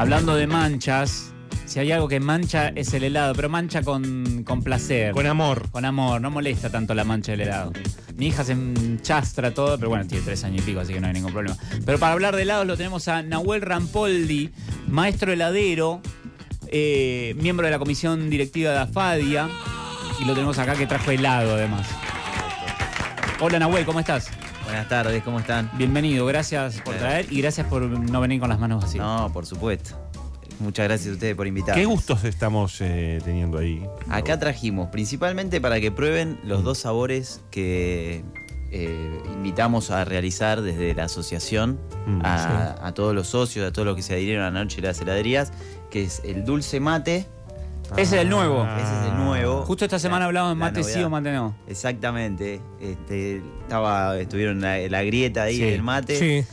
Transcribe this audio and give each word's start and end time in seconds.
Hablando 0.00 0.34
de 0.34 0.46
manchas, 0.46 1.30
si 1.66 1.78
hay 1.78 1.92
algo 1.92 2.08
que 2.08 2.20
mancha 2.20 2.68
es 2.68 2.94
el 2.94 3.04
helado, 3.04 3.34
pero 3.34 3.50
mancha 3.50 3.82
con, 3.82 4.44
con 4.44 4.62
placer. 4.62 5.12
Con 5.12 5.26
amor. 5.26 5.70
Con 5.70 5.84
amor, 5.84 6.22
no 6.22 6.30
molesta 6.30 6.70
tanto 6.70 6.94
la 6.94 7.04
mancha 7.04 7.32
del 7.32 7.42
helado. 7.42 7.74
Mi 8.16 8.28
hija 8.28 8.42
se 8.42 8.52
enchastra 8.52 9.52
todo, 9.52 9.76
pero 9.76 9.90
bueno, 9.90 10.06
tiene 10.06 10.24
tres 10.24 10.42
años 10.42 10.62
y 10.62 10.64
pico, 10.64 10.80
así 10.80 10.94
que 10.94 11.02
no 11.02 11.08
hay 11.08 11.12
ningún 11.12 11.34
problema. 11.34 11.54
Pero 11.84 11.98
para 11.98 12.14
hablar 12.14 12.34
de 12.34 12.40
helados 12.40 12.66
lo 12.66 12.78
tenemos 12.78 13.08
a 13.08 13.22
Nahuel 13.22 13.60
Rampoldi, 13.60 14.48
maestro 14.88 15.32
heladero, 15.32 16.00
eh, 16.68 17.34
miembro 17.36 17.66
de 17.66 17.72
la 17.72 17.78
comisión 17.78 18.30
directiva 18.30 18.70
de 18.70 18.78
AFADIA, 18.78 19.50
y 20.18 20.24
lo 20.24 20.32
tenemos 20.32 20.58
acá 20.58 20.76
que 20.76 20.86
trajo 20.86 21.10
helado 21.10 21.56
además. 21.56 21.86
Hola 23.38 23.58
Nahuel, 23.58 23.84
¿cómo 23.84 24.00
estás? 24.00 24.30
Buenas 24.64 24.88
tardes, 24.88 25.22
¿cómo 25.22 25.40
están? 25.40 25.70
Bienvenido, 25.74 26.26
gracias 26.26 26.80
por 26.82 26.94
traer 26.94 27.26
y 27.32 27.40
gracias 27.40 27.66
por 27.66 27.82
no 27.82 28.20
venir 28.20 28.40
con 28.40 28.48
las 28.48 28.58
manos 28.58 28.82
vacías. 28.82 29.04
No, 29.04 29.30
por 29.32 29.46
supuesto. 29.46 29.96
Muchas 30.60 30.84
gracias 30.86 31.10
a 31.10 31.12
ustedes 31.14 31.34
por 31.34 31.46
invitarnos. 31.46 31.80
¿Qué 31.80 31.86
gustos 31.86 32.24
estamos 32.24 32.80
eh, 32.80 33.18
teniendo 33.24 33.58
ahí? 33.58 33.82
Acá 34.10 34.38
trajimos, 34.38 34.88
principalmente 34.90 35.60
para 35.60 35.80
que 35.80 35.90
prueben 35.90 36.38
los 36.44 36.62
dos 36.62 36.78
sabores 36.78 37.40
que 37.50 38.22
eh, 38.70 39.22
invitamos 39.32 39.90
a 39.90 40.04
realizar 40.04 40.60
desde 40.60 40.94
la 40.94 41.04
asociación 41.04 41.78
Mm, 42.06 42.22
a, 42.24 42.86
a 42.86 42.92
todos 42.92 43.14
los 43.14 43.28
socios, 43.28 43.68
a 43.68 43.72
todos 43.72 43.86
los 43.86 43.96
que 43.96 44.02
se 44.02 44.14
adhirieron 44.14 44.44
a 44.44 44.50
la 44.50 44.60
noche 44.62 44.80
de 44.80 44.88
las 44.88 45.00
heladerías, 45.00 45.52
que 45.90 46.02
es 46.02 46.22
el 46.24 46.44
dulce 46.44 46.80
mate. 46.80 47.26
Ese 47.96 48.16
es 48.16 48.22
el 48.22 48.28
nuevo. 48.28 48.62
Ah. 48.66 48.78
Ese 48.80 49.00
es 49.06 49.12
el 49.12 49.24
nuevo. 49.24 49.62
Justo 49.62 49.84
esta 49.84 49.98
semana 49.98 50.20
La- 50.20 50.26
hablábamos 50.26 50.56
de 50.56 50.60
mate 50.60 50.84
sí 50.84 51.02
o 51.02 51.10
mate 51.10 51.32
no. 51.32 51.54
Exactamente. 51.68 52.60
Este, 52.80 53.42
estaba, 53.62 54.16
estuvieron 54.18 54.60
la, 54.60 54.78
la 54.88 55.02
grieta 55.02 55.44
ahí 55.44 55.56
Sí. 55.56 55.62
del 55.62 55.82
mate. 55.82 56.16
Sí. 56.18 56.44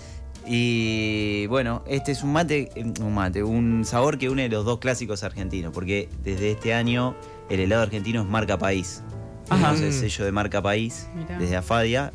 Y 0.49 1.45
bueno, 1.47 1.83
este 1.87 2.13
es 2.13 2.23
un 2.23 2.31
mate, 2.31 2.69
un 3.01 3.13
mate, 3.13 3.43
un 3.43 3.83
sabor 3.83 4.17
que 4.17 4.29
une 4.29 4.47
los 4.47 4.63
dos 4.63 4.79
clásicos 4.79 5.23
argentinos, 5.23 5.73
porque 5.73 6.07
desde 6.23 6.51
este 6.51 6.73
año 6.73 7.15
el 7.49 7.59
helado 7.59 7.83
argentino 7.83 8.21
es 8.21 8.27
marca 8.27 8.57
país. 8.57 9.03
Ajá. 9.49 9.71
Entonces, 9.73 9.95
sello 9.99 10.23
de 10.25 10.31
marca 10.31 10.61
país, 10.61 11.07
Mirá. 11.15 11.37
desde 11.37 11.57
Afadia. 11.57 12.13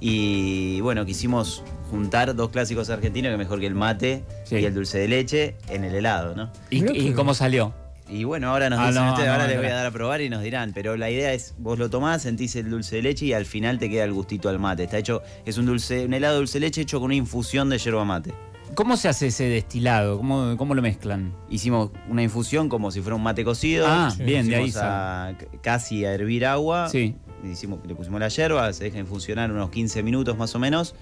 Y 0.00 0.80
bueno, 0.80 1.04
quisimos 1.06 1.62
juntar 1.90 2.34
dos 2.34 2.50
clásicos 2.50 2.90
argentinos, 2.90 3.30
que 3.30 3.36
mejor 3.38 3.60
que 3.60 3.66
el 3.66 3.74
mate 3.74 4.24
Sí. 4.44 4.56
y 4.56 4.64
el 4.64 4.74
dulce 4.74 4.98
de 4.98 5.08
leche 5.08 5.56
en 5.68 5.84
el 5.84 5.94
helado, 5.94 6.34
¿no? 6.34 6.50
¿Y, 6.70 6.80
Mirá 6.82 6.94
y 6.94 7.04
que- 7.08 7.12
cómo 7.14 7.34
salió? 7.34 7.74
Y 8.08 8.22
bueno, 8.24 8.50
ahora 8.50 8.70
nos 8.70 8.78
Ah, 8.78 8.88
dicen 8.88 9.02
no, 9.04 9.10
ustedes, 9.10 9.26
no, 9.26 9.32
ahora 9.32 9.44
no, 9.46 9.50
les 9.50 9.58
voy 9.58 9.66
a 9.66 9.74
dar 9.74 9.86
a 9.86 9.90
probar 9.90 10.20
y 10.20 10.28
nos 10.28 10.42
dirán, 10.42 10.72
pero 10.72 10.96
la 10.96 11.10
idea 11.10 11.32
es, 11.32 11.54
vos 11.58 11.78
lo 11.78 11.90
tomás, 11.90 12.22
sentís 12.22 12.54
el 12.56 12.70
dulce 12.70 12.96
de 12.96 13.02
leche 13.02 13.26
y 13.26 13.32
al 13.32 13.46
final 13.46 13.78
te 13.78 13.90
queda 13.90 14.04
el 14.04 14.12
gustito 14.12 14.48
al 14.48 14.58
mate. 14.60 14.84
Está 14.84 14.98
hecho, 14.98 15.22
es 15.44 15.58
un 15.58 15.66
dulce, 15.66 16.04
un 16.06 16.14
helado 16.14 16.34
de 16.34 16.38
dulce 16.40 16.58
de 16.60 16.66
leche 16.66 16.82
hecho 16.82 16.98
con 16.98 17.06
una 17.06 17.14
infusión 17.16 17.68
de 17.68 17.78
yerba 17.78 18.04
mate. 18.04 18.32
¿Cómo 18.74 18.96
se 18.96 19.08
hace 19.08 19.28
ese 19.28 19.44
destilado? 19.44 20.18
¿Cómo, 20.18 20.56
cómo 20.56 20.74
lo 20.74 20.82
mezclan? 20.82 21.32
Hicimos 21.50 21.90
una 22.08 22.22
infusión 22.22 22.68
como 22.68 22.90
si 22.90 23.00
fuera 23.00 23.16
un 23.16 23.22
mate 23.22 23.44
cocido. 23.44 23.86
Ah, 23.88 24.12
Sí. 24.16 24.22
bien, 24.22 24.48
de 24.48 24.56
ahí 24.56 24.72
a- 24.76 25.34
casi 25.62 26.04
a 26.04 26.12
hervir 26.12 26.46
agua. 26.46 26.88
Sí. 26.88 27.14
Hicimos, 27.44 27.78
le 27.86 27.94
pusimos 27.94 28.18
la 28.20 28.28
yerba, 28.28 28.72
se 28.72 28.84
deja 28.84 28.98
infusionar 28.98 29.50
unos 29.52 29.70
15 29.70 30.02
minutos 30.02 30.36
más 30.36 30.54
o 30.54 30.58
menos. 30.58 30.94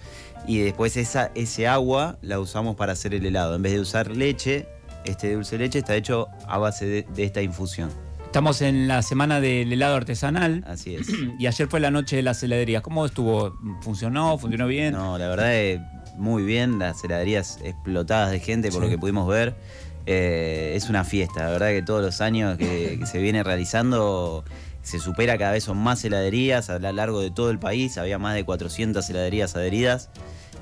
Y 0.46 0.58
después 0.58 0.96
esa, 0.96 1.30
ese 1.34 1.66
agua 1.66 2.18
la 2.22 2.38
usamos 2.38 2.76
para 2.76 2.92
hacer 2.92 3.14
el 3.14 3.24
helado. 3.24 3.54
En 3.56 3.62
vez 3.62 3.72
de 3.72 3.80
usar 3.80 4.10
leche, 4.14 4.66
este 5.04 5.34
dulce 5.34 5.58
de 5.58 5.64
leche 5.64 5.78
está 5.80 5.94
hecho 5.94 6.28
a 6.46 6.58
base 6.58 6.86
de, 6.86 7.06
de 7.14 7.24
esta 7.24 7.42
infusión. 7.42 7.90
Estamos 8.34 8.62
en 8.62 8.88
la 8.88 9.02
semana 9.02 9.40
del 9.40 9.72
helado 9.72 9.94
artesanal 9.94 10.64
Así 10.66 10.96
es. 10.96 11.06
y 11.38 11.46
ayer 11.46 11.68
fue 11.68 11.78
la 11.78 11.92
noche 11.92 12.16
de 12.16 12.22
las 12.22 12.42
heladerías. 12.42 12.82
¿Cómo 12.82 13.06
estuvo? 13.06 13.56
¿Funcionó? 13.80 14.36
¿Funcionó 14.38 14.66
bien? 14.66 14.92
No, 14.92 15.16
la 15.18 15.28
verdad 15.28 15.54
es 15.54 15.80
muy 16.16 16.42
bien, 16.42 16.80
las 16.80 17.04
heladerías 17.04 17.60
explotadas 17.62 18.32
de 18.32 18.40
gente 18.40 18.72
por 18.72 18.82
lo 18.82 18.88
que 18.88 18.98
pudimos 18.98 19.28
ver. 19.28 19.54
Eh, 20.06 20.72
es 20.74 20.90
una 20.90 21.04
fiesta, 21.04 21.44
la 21.44 21.50
verdad 21.50 21.68
que 21.68 21.82
todos 21.82 22.02
los 22.02 22.20
años 22.20 22.58
que, 22.58 22.96
que 23.00 23.06
se 23.06 23.18
viene 23.18 23.44
realizando 23.44 24.44
se 24.82 24.98
supera, 24.98 25.38
cada 25.38 25.52
vez 25.52 25.62
son 25.62 25.78
más 25.78 26.04
heladerías 26.04 26.70
a 26.70 26.80
lo 26.80 26.92
largo 26.92 27.20
de 27.20 27.30
todo 27.30 27.50
el 27.50 27.60
país, 27.60 27.98
había 27.98 28.18
más 28.18 28.34
de 28.34 28.44
400 28.44 29.08
heladerías 29.10 29.54
adheridas. 29.54 30.10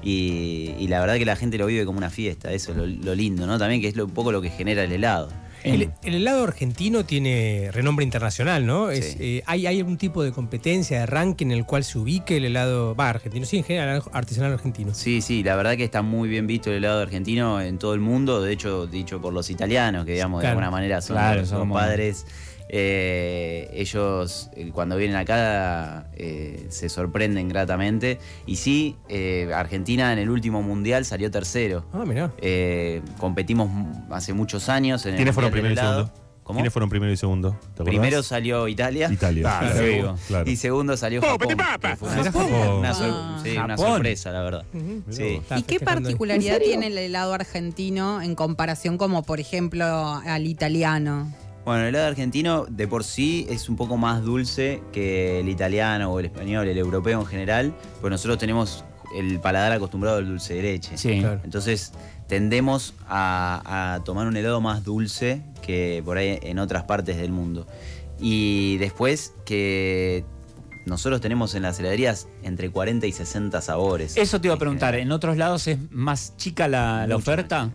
Y, 0.02 0.74
y 0.78 0.88
la 0.88 1.00
verdad 1.00 1.16
que 1.16 1.24
la 1.24 1.36
gente 1.36 1.58
lo 1.58 1.66
vive 1.66 1.84
como 1.84 1.98
una 1.98 2.10
fiesta, 2.10 2.52
eso 2.52 2.72
es 2.72 2.76
lo, 2.78 2.86
lo 2.86 3.14
lindo, 3.14 3.46
¿no? 3.46 3.58
También 3.58 3.80
que 3.80 3.88
es 3.88 3.96
lo- 3.96 4.04
un 4.06 4.10
poco 4.10 4.32
lo 4.32 4.42
que 4.42 4.50
genera 4.50 4.82
el 4.84 4.92
helado. 4.92 5.28
El, 5.64 5.92
el 6.02 6.14
helado 6.16 6.42
argentino 6.42 7.04
tiene 7.04 7.70
renombre 7.72 8.04
internacional, 8.04 8.66
¿no? 8.66 8.90
Es, 8.90 9.12
Sí. 9.12 9.16
eh, 9.20 9.42
¿hay, 9.46 9.68
¿Hay 9.68 9.78
algún 9.78 9.96
tipo 9.96 10.24
de 10.24 10.32
competencia, 10.32 10.98
de 10.98 11.06
ranking 11.06 11.46
en 11.46 11.52
el 11.52 11.64
cual 11.64 11.84
se 11.84 11.98
ubique 12.00 12.38
el 12.38 12.46
helado, 12.46 12.96
va, 12.96 13.10
argentino, 13.10 13.46
sí, 13.46 13.58
en 13.58 13.64
general, 13.64 14.02
artesanal 14.12 14.52
argentino? 14.54 14.92
Sí, 14.92 15.20
sí, 15.20 15.44
la 15.44 15.54
verdad 15.54 15.76
que 15.76 15.84
está 15.84 16.02
muy 16.02 16.28
bien 16.28 16.48
visto 16.48 16.68
el 16.70 16.78
helado 16.78 17.00
argentino 17.02 17.60
en 17.60 17.78
todo 17.78 17.94
el 17.94 18.00
mundo, 18.00 18.42
de 18.42 18.52
hecho, 18.52 18.88
dicho 18.88 19.20
por 19.20 19.32
los 19.32 19.50
italianos, 19.50 20.04
que 20.04 20.14
digamos 20.14 20.42
de 20.42 20.48
alguna 20.48 20.72
manera 20.72 21.00
son 21.00 21.14
Claro, 21.14 21.40
los 21.42 21.48
son 21.48 21.60
como- 21.60 21.74
padres. 21.74 22.26
Eh, 22.74 23.68
ellos 23.74 24.48
eh, 24.56 24.70
cuando 24.72 24.96
vienen 24.96 25.16
acá 25.18 26.06
eh, 26.16 26.66
se 26.70 26.88
sorprenden 26.88 27.48
gratamente. 27.48 28.18
Y 28.46 28.56
sí, 28.56 28.96
eh, 29.10 29.50
Argentina 29.54 30.10
en 30.12 30.18
el 30.18 30.30
último 30.30 30.62
mundial 30.62 31.04
salió 31.04 31.30
tercero. 31.30 31.84
Ah, 31.92 32.04
mirá. 32.06 32.32
Eh, 32.38 33.02
competimos 33.18 33.68
hace 34.10 34.32
muchos 34.32 34.70
años 34.70 35.04
en 35.04 35.10
el 35.12 35.16
¿Quiénes 35.16 35.34
fueron 35.34 35.52
primero 35.52 35.74
y 35.74 35.76
segundo? 35.76 36.10
¿Cómo? 36.44 36.56
¿Quiénes 36.56 36.72
fueron 36.72 36.88
primero 36.90 37.12
y 37.12 37.16
segundo? 37.16 37.56
¿Te? 37.76 37.84
Primero 37.84 38.22
salió 38.22 38.66
Italia. 38.66 39.08
Italia. 39.12 39.42
Claro, 39.42 39.66
claro, 39.70 39.86
digo. 39.86 40.16
claro. 40.26 40.50
Y 40.50 40.56
segundo 40.56 40.96
salió 40.96 41.20
Japón. 41.20 41.38
fue 41.38 41.54
una, 41.54 41.78
Mirá 41.78 42.32
Japón. 42.32 42.78
una 42.78 42.94
sor- 42.94 43.10
Ah. 43.12 43.40
sí, 43.44 43.50
una 43.52 43.60
Japón. 43.76 43.86
sorpresa, 43.92 44.32
la 44.32 44.42
verdad. 44.42 44.64
Sí. 45.10 45.40
¿Y 45.56 45.62
qué 45.62 45.78
particularidad 45.78 46.58
tiene 46.58 46.88
el 46.88 46.98
helado 46.98 47.34
argentino 47.34 48.20
en 48.22 48.34
comparación 48.34 48.98
como, 48.98 49.22
por 49.22 49.38
ejemplo, 49.40 49.84
al 50.24 50.46
italiano? 50.46 51.32
Bueno, 51.64 51.82
el 51.82 51.88
helado 51.90 52.08
argentino 52.08 52.66
de 52.68 52.88
por 52.88 53.04
sí 53.04 53.46
es 53.48 53.68
un 53.68 53.76
poco 53.76 53.96
más 53.96 54.22
dulce 54.22 54.82
que 54.92 55.38
el 55.40 55.48
italiano 55.48 56.12
o 56.12 56.18
el 56.18 56.26
español, 56.26 56.66
el 56.66 56.76
europeo 56.76 57.20
en 57.20 57.26
general, 57.26 57.74
pues 58.00 58.10
nosotros 58.10 58.38
tenemos 58.38 58.84
el 59.16 59.38
paladar 59.40 59.72
acostumbrado 59.72 60.18
al 60.18 60.26
dulce 60.26 60.54
de 60.54 60.62
leche. 60.62 60.98
Sí. 60.98 61.20
Claro. 61.20 61.40
Entonces 61.44 61.92
tendemos 62.26 62.94
a, 63.08 63.94
a 63.94 64.04
tomar 64.04 64.26
un 64.26 64.36
helado 64.36 64.60
más 64.60 64.82
dulce 64.82 65.42
que 65.60 66.02
por 66.04 66.16
ahí 66.16 66.38
en 66.42 66.58
otras 66.58 66.82
partes 66.84 67.16
del 67.16 67.30
mundo. 67.30 67.66
Y 68.18 68.78
después 68.78 69.34
que 69.44 70.24
nosotros 70.86 71.20
tenemos 71.20 71.54
en 71.54 71.62
las 71.62 71.78
heladerías 71.78 72.28
entre 72.42 72.70
40 72.70 73.06
y 73.06 73.12
60 73.12 73.60
sabores. 73.60 74.16
Eso 74.16 74.40
te 74.40 74.48
iba 74.48 74.54
a 74.54 74.58
preguntar. 74.58 74.94
¿En 74.94 75.12
otros 75.12 75.36
lados 75.36 75.66
es 75.68 75.78
más 75.90 76.36
chica 76.36 76.68
la, 76.68 77.06
oferta? 77.14 77.70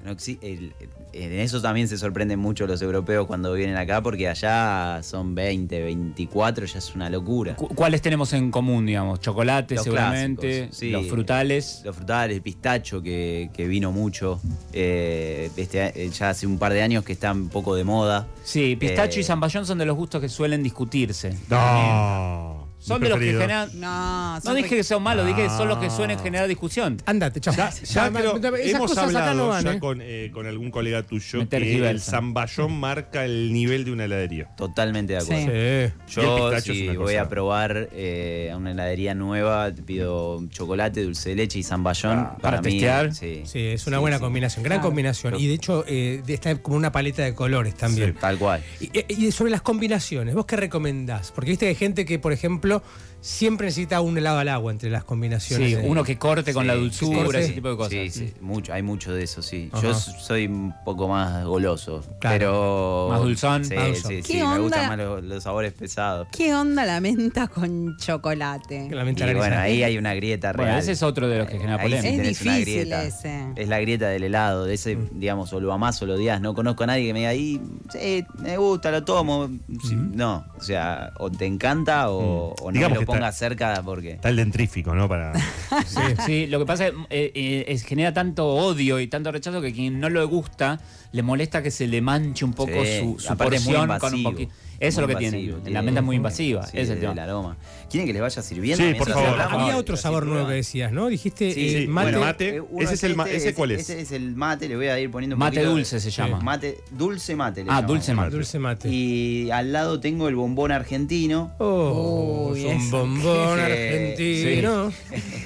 en 1.14 1.32
eso 1.40 1.62
también 1.62 1.88
se 1.88 1.98
sorprenden 1.98 2.38
mucho 2.38 2.68
los 2.68 2.80
europeos 2.82 3.26
cuando 3.26 3.52
vienen 3.54 3.76
acá 3.76 4.04
porque 4.04 4.28
allá 4.30 5.02
son 5.02 5.34
20, 5.34 5.82
24, 5.82 6.66
ya 6.68 6.78
es 6.78 6.94
una 6.96 7.10
locura. 7.10 7.56
Cu- 7.56 7.70
¿Cuáles 7.70 8.02
tenemos 8.04 8.34
en 8.34 8.52
común, 8.52 8.86
digamos? 8.86 9.20
Chocolate, 9.20 9.76
Los 9.76 9.84
seguramente. 9.86 10.48
clásicos, 10.48 10.78
sí. 10.78 10.92
Los 10.92 11.08
frutales. 11.08 11.82
Los 11.84 11.96
frutales, 11.96 12.36
el 12.38 12.44
pistacho 12.44 13.02
que, 13.02 13.50
que 13.54 13.68
vino 13.68 13.92
mucho. 13.92 14.40
eh, 14.74 15.50
este, 15.58 16.06
eh, 16.06 16.10
ya 16.12 16.30
hace 16.30 16.46
un 16.46 16.60
par 16.60 16.74
de 16.74 16.84
años 16.84 17.04
que 17.04 17.14
está 17.14 17.32
un 17.32 17.50
poco 17.50 17.74
de 17.74 17.84
moda. 17.84 18.28
Sí, 18.44 18.76
pistacho 18.76 19.18
Eh, 19.18 19.22
y 19.22 19.24
zamballón 19.24 19.66
son 19.66 19.80
de 19.80 19.86
los 19.86 19.96
gustos 19.96 20.22
que 20.22 20.30
suelen 20.30 20.62
discutirse. 20.62 21.36
No. 21.50 22.57
Son 22.80 23.02
de 23.02 23.10
los 23.10 23.20
que 23.20 23.26
generan. 23.34 23.70
No, 23.80 24.36
No 24.36 24.42
son 24.42 24.56
dije 24.56 24.70
que 24.78 24.84
sean 24.84 25.02
malos, 25.02 25.26
dije 25.26 25.44
que 25.44 25.50
son 25.50 25.68
los 25.68 25.78
que 25.80 25.90
suelen 25.90 26.20
generar 26.20 26.48
discusión. 26.48 26.98
Andate, 27.06 27.42
chao. 27.42 27.54
Ya, 27.56 27.70
esas 27.70 28.14
hemos 28.14 28.92
cosas 28.92 28.98
acá 28.98 29.04
hablado 29.32 29.36
no 29.38 29.48
van, 29.50 29.64
ya 29.64 29.74
¿eh? 29.74 29.80
con, 29.80 30.00
eh, 30.02 30.30
con 30.34 30.46
algún 30.46 30.72
colega 30.72 31.04
tuyo 31.04 31.40
Me 31.40 31.48
que 31.48 31.90
el 31.90 32.00
zamballón 32.00 32.80
marca 32.80 33.26
el 33.26 33.52
nivel 33.52 33.84
de 33.84 33.92
una 33.92 34.06
heladería. 34.06 34.56
Totalmente 34.56 35.14
de 35.14 35.20
acuerdo. 35.20 35.92
Sí. 36.08 36.16
Yo, 36.22 36.60
si 36.62 36.88
voy 36.90 36.98
cosa- 36.98 37.22
a 37.22 37.30
probar 37.30 37.90
eh, 37.94 38.50
a 38.54 38.58
una 38.58 38.72
heladería 38.72 39.16
nueva, 39.16 39.74
te 39.74 39.82
pido 39.82 40.44
chocolate, 40.50 41.04
dulce 41.04 41.30
de 41.30 41.36
leche 41.36 41.60
y 41.60 41.64
zamballón. 41.64 42.20
Ah, 42.20 42.38
para 42.42 42.62
mí, 42.62 42.72
testear. 42.72 43.14
Sí, 43.14 43.42
Sí, 43.46 43.60
es 43.68 43.88
una 43.88 43.98
Sí, 43.98 44.02
buena 44.02 44.18
sí. 44.18 44.24
combinación, 44.24 44.64
gran 44.64 44.78
Claro. 44.80 44.90
combinación. 44.90 45.36
Y 45.40 45.48
de 45.48 45.54
hecho, 45.54 45.84
eh, 45.88 46.22
está 46.28 46.56
como 46.62 46.78
una 46.78 46.92
paleta 46.92 47.24
de 47.24 47.34
colores 47.34 47.76
también. 47.76 48.14
Tal 48.16 48.38
cual. 48.38 48.62
Y, 48.80 48.92
y 49.26 49.32
sobre 49.32 49.52
las 49.52 49.62
combinaciones, 49.62 50.36
¿vos 50.36 50.46
qué 50.46 50.56
recomendás? 50.56 51.32
Porque 51.32 51.50
viste 51.52 51.66
que 51.66 51.70
hay 51.70 51.76
gente 51.76 52.06
que, 52.06 52.20
por 52.20 52.34
ejemplo, 52.34 52.67
ejemplo, 52.68 52.84
siempre 53.22 53.66
necesita 53.68 54.02
un 54.02 54.18
helado 54.18 54.40
al 54.40 54.48
agua 54.50 54.72
entre 54.72 54.90
las 54.90 55.04
combinaciones. 55.04 55.70
Sí, 55.70 55.76
de- 55.76 55.88
uno 55.90 56.04
que 56.04 56.18
corte 56.18 56.54
con 56.54 56.64
Sí, 56.64 56.68
la 56.68 56.76
dulzura, 56.76 57.24
corte. 57.24 57.40
ese 57.42 57.54
tipo 57.54 57.70
de 57.70 57.76
cosas. 57.78 57.92
Sí, 57.92 58.10
sí, 58.10 58.34
mucho, 58.42 58.74
hay 58.74 58.84
mucho 58.84 59.14
de 59.14 59.24
eso, 59.24 59.42
sí. 59.42 59.70
Ajá. 59.72 59.82
Yo 59.84 59.94
soy 59.94 60.46
un 60.48 60.74
poco 60.86 61.08
más 61.08 61.44
goloso, 61.46 62.02
Claro. 62.20 62.38
pero... 62.38 63.08
Más 63.12 63.22
dulzón. 63.22 63.66
Sí, 63.66 63.76
Más 63.76 63.88
dulzón. 63.88 64.12
sí, 64.12 64.16
¿Qué 64.18 64.24
sí, 64.34 64.44
me 64.44 64.60
gustan 64.60 64.88
más 64.88 64.98
los, 64.98 65.24
los 65.24 65.44
sabores 65.44 65.74
pesados. 65.74 66.28
¿Qué 66.32 66.54
onda 66.56 66.86
la 66.86 67.00
menta 67.02 67.48
con 67.48 67.98
chocolate? 67.98 68.88
Que 68.90 68.96
la 68.96 69.02
Y 69.02 69.06
mente 69.06 69.34
bueno, 69.36 69.58
ahí 69.58 69.84
hay 69.84 69.98
una 69.98 70.14
grieta 70.14 70.52
Bueno, 70.54 70.66
real. 70.72 70.80
ese 70.80 70.92
es 70.94 71.04
otro 71.04 71.28
de 71.28 71.40
los 71.40 71.48
que 71.50 71.58
genera 71.58 71.76
Ahí 71.82 71.90
sí 71.92 71.96
polémica. 71.98 72.10
Es 72.10 72.18
tenés 72.18 72.42
una 72.42 72.56
difícil 72.58 72.80
grieta. 72.82 73.04
ese. 73.04 73.48
Es 73.56 73.68
la 73.68 73.80
grieta 73.80 74.08
del 74.10 74.24
helado, 74.24 74.66
de 74.66 74.74
ese, 74.76 74.96
Mm. 74.96 75.20
digamos, 75.20 75.52
o 75.54 75.60
lo 75.60 75.74
amás 75.74 76.02
o 76.02 76.06
lo 76.06 76.16
odias. 76.16 76.40
No 76.42 76.54
conozco 76.54 76.84
a 76.84 76.88
nadie 76.88 77.06
que 77.08 77.14
me 77.14 77.20
diga, 77.20 77.32
ahí, 77.32 77.62
sí, 77.92 78.26
me 78.40 78.58
gusta, 78.58 78.92
lo 78.92 79.04
tomo. 79.04 79.50
Sí, 79.88 79.96
No, 79.96 80.46
o 80.58 80.62
sea, 80.62 81.12
o 81.20 81.30
te 81.30 81.46
encanta 81.46 82.10
o, 82.10 82.50
Mm. 82.52 82.64
o 82.64 82.72
no 82.72 82.72
Digamos 82.72 83.06
ponga 83.08 83.30
está- 83.30 83.32
cerca 83.40 83.82
porque. 83.84 84.12
Está 84.12 84.30
el 84.30 84.36
dentrífico, 84.36 84.94
¿no? 84.94 85.08
Para. 85.10 85.34
Sí, 86.26 86.48
lo 86.48 86.60
que 86.60 86.66
pasa 86.66 86.88
es 86.88 86.92
que 86.94 86.98
eh, 87.10 87.32
eh, 87.34 87.66
es- 87.70 87.84
genera 87.84 88.14
tanto 88.14 88.48
odio 88.48 89.00
y 89.00 89.08
tanto 89.08 89.32
rechazo 89.32 89.62
que 89.62 89.74
quien 89.74 90.00
no 90.00 90.10
le 90.10 90.24
gusta 90.24 90.80
le 91.18 91.24
molesta 91.24 91.62
que 91.62 91.72
se 91.72 91.86
le 91.88 92.00
manche 92.02 92.46
un 92.46 92.54
poco 92.54 92.72
Sí, 92.84 93.00
su, 93.02 93.20
su 93.20 93.36
porción 93.36 93.90
con 94.00 94.14
un 94.14 94.24
poquito. 94.24 94.54
Eso 94.80 95.02
es 95.02 95.08
lo 95.10 95.18
que 95.18 95.24
invasivo, 95.26 95.32
tiene. 95.42 95.54
tiene- 95.64 95.72
La 95.72 95.82
menta 95.82 96.02
es 96.02 96.06
muy 96.06 96.16
invasiva. 96.18 96.62
Sí, 96.68 96.74
ese 96.78 96.82
es 96.84 96.90
el 96.92 97.00
tema. 97.00 97.24
aroma. 97.24 97.58
¿Quieren 97.90 98.06
que 98.06 98.14
les 98.14 98.22
vaya 98.22 98.42
sirviendo? 98.44 98.86
Sí, 98.86 98.94
por 98.94 99.10
favor, 99.10 99.42
Había 99.42 99.76
otro 99.76 99.98
sabor 99.98 100.28
nuevo 100.28 100.48
que 100.48 100.54
decías, 100.54 100.92
¿no? 100.92 101.08
Dijiste 101.08 101.52
Sí, 101.52 101.68
eh, 101.68 101.82
sí, 101.82 101.88
mate. 101.88 102.12
bueno, 102.12 102.20
mate. 102.20 102.58
Eh, 102.58 102.62
Ese 102.82 102.94
es 102.94 103.04
el 103.04 103.16
ma- 103.16 103.24
este, 103.24 103.38
ese 103.38 103.54
cuál 103.56 103.72
es? 103.72 103.82
Ese 103.90 104.02
es 104.02 104.12
el 104.12 104.36
mate, 104.36 104.68
le 104.70 104.76
voy 104.76 104.86
a 104.86 105.00
ir 105.00 105.10
poniendo 105.10 105.36
un 105.36 105.40
Mate 105.40 105.62
de- 105.62 105.66
dulce 105.66 106.00
se 106.00 106.12
llama. 106.12 106.40
Mate, 106.42 106.78
dulce 106.92 107.36
mate. 107.36 107.64
le 107.64 107.72
Ah, 107.72 107.76
llamamos. 107.78 107.88
dulce 107.88 108.14
mate. 108.14 108.30
Dulce 108.36 108.60
mate. 108.60 108.88
Y 108.90 109.50
al 109.50 109.74
lado 109.74 110.00
tengo 110.00 110.28
el 110.28 110.36
bombón 110.36 110.72
argentino. 110.72 111.52
Oh, 111.58 112.50
Uy, 112.52 112.68
es 112.68 112.76
un 112.84 112.92
bombón 112.92 113.60
argentino. 113.60 114.92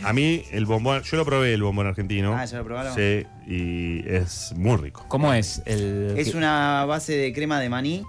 A 0.03 0.11
mí, 0.11 0.43
el 0.51 0.65
bombón. 0.65 1.03
Yo 1.03 1.15
lo 1.15 1.23
probé, 1.25 1.53
el 1.53 1.63
bombón 1.63 1.87
argentino. 1.87 2.35
Ah, 2.37 2.43
¿ya 2.43 2.57
lo 2.57 2.65
probaron? 2.65 2.93
Sí, 2.95 3.25
y 3.47 4.03
es 4.09 4.53
muy 4.57 4.75
rico. 4.75 5.05
¿Cómo 5.07 5.33
es? 5.33 5.60
El, 5.65 6.15
Es 6.17 6.33
una 6.33 6.85
base 6.85 7.15
de 7.15 7.33
crema 7.33 7.59
de 7.59 7.69
maní 7.69 8.03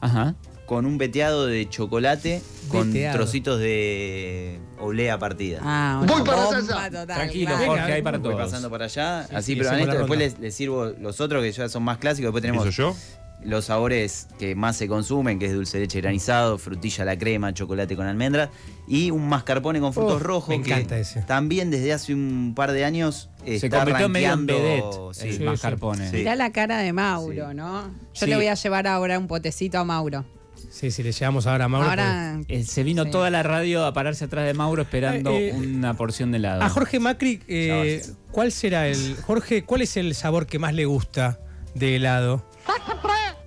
Ajá. 0.00 0.34
con 0.66 0.86
un 0.86 0.98
veteado 0.98 1.46
de 1.46 1.68
chocolate 1.68 2.42
con 2.68 2.92
Veteado. 2.92 3.16
trocitos 3.18 3.58
de 3.60 4.58
oblea 4.78 5.18
partida. 5.18 5.60
Ah, 5.62 6.00
una 6.02 6.12
bomba 6.12 6.34
total, 6.34 7.06
Tranquilo, 7.06 7.50
claro. 7.56 7.66
Jorge, 7.66 7.92
hay 7.92 8.02
para 8.02 8.18
Voy 8.18 8.30
todos. 8.32 8.44
pasando 8.46 8.70
para 8.70 8.84
allá. 8.86 9.26
Sí, 9.28 9.34
Así, 9.34 9.52
sí, 9.52 9.56
pero 9.58 9.68
hacemos 9.70 9.80
esto 9.88 9.94
la 9.94 9.98
después 10.00 10.20
ronda. 10.20 10.32
les, 10.34 10.38
les 10.40 10.54
sirvo 10.54 10.86
los 10.98 11.20
otros 11.20 11.42
que 11.42 11.52
ya 11.52 11.68
son 11.68 11.82
más 11.82 11.98
clásicos. 11.98 12.28
Después 12.28 12.42
tenemos 12.42 12.66
¿Eso 12.66 12.94
yo? 12.94 12.96
Los 13.44 13.66
sabores 13.66 14.26
que 14.38 14.54
más 14.54 14.76
se 14.76 14.88
consumen, 14.88 15.38
que 15.38 15.46
es 15.46 15.52
dulce 15.52 15.76
de 15.78 15.84
leche 15.84 16.00
granizado, 16.00 16.56
frutilla 16.58 17.02
a 17.02 17.04
la 17.06 17.18
crema, 17.18 17.52
chocolate 17.52 17.94
con 17.96 18.06
almendras 18.06 18.50
y 18.88 19.10
un 19.10 19.28
mascarpone 19.28 19.80
con 19.80 19.92
frutos 19.92 20.14
Oh, 20.16 20.18
rojos 20.18 20.48
me 20.56 20.62
que 20.62 20.72
encanta 20.72 20.98
ese. 20.98 21.22
también 21.22 21.70
desde 21.70 21.92
hace 21.92 22.14
un 22.14 22.54
par 22.56 22.72
de 22.72 22.84
años 22.84 23.28
Se 23.44 23.56
está 23.56 23.78
convirtió 23.80 24.08
medio 24.08 24.32
en 24.32 24.46
vedette 24.46 24.84
sí. 25.12 25.28
el 25.28 25.36
Sí, 25.36 25.42
mascarpone. 25.44 26.10
sí. 26.10 26.16
Mirá 26.16 26.36
la 26.36 26.52
cara 26.52 26.78
de 26.78 26.92
Mauro, 26.92 27.50
Sí. 27.50 27.54
¿no? 27.56 27.82
Yo 28.14 28.24
Sí. 28.24 28.26
le 28.26 28.36
voy 28.36 28.46
a 28.46 28.54
llevar 28.54 28.86
ahora 28.86 29.18
un 29.18 29.26
potecito 29.26 29.78
a 29.78 29.84
Mauro. 29.84 30.24
Sí, 30.70 30.90
sí, 30.90 31.02
le 31.02 31.12
llevamos 31.12 31.46
ahora 31.46 31.66
a 31.66 31.68
Mauro. 31.68 31.88
ahora. 31.90 32.40
Eh, 32.48 32.64
se 32.64 32.82
vino 32.82 33.04
Sí. 33.04 33.10
toda 33.10 33.30
la 33.30 33.42
radio 33.42 33.84
a 33.84 33.92
pararse 33.92 34.24
atrás 34.24 34.44
de 34.46 34.54
Mauro 34.54 34.82
esperando 34.82 35.30
Eh, 35.30 35.50
eh, 35.50 35.54
una 35.54 35.94
porción 35.94 36.32
de 36.32 36.38
helado. 36.38 36.62
A 36.62 36.68
Jorge 36.68 36.98
Macri, 36.98 37.40
eh, 37.46 38.02
¿cuál 38.32 38.50
será 38.50 38.88
el. 38.88 39.16
Jorge, 39.22 39.64
¿cuál 39.64 39.82
es 39.82 39.96
el 39.96 40.14
sabor 40.14 40.46
que 40.46 40.58
más 40.58 40.72
le 40.74 40.86
gusta 40.86 41.38
de 41.74 41.96
helado? 41.96 42.44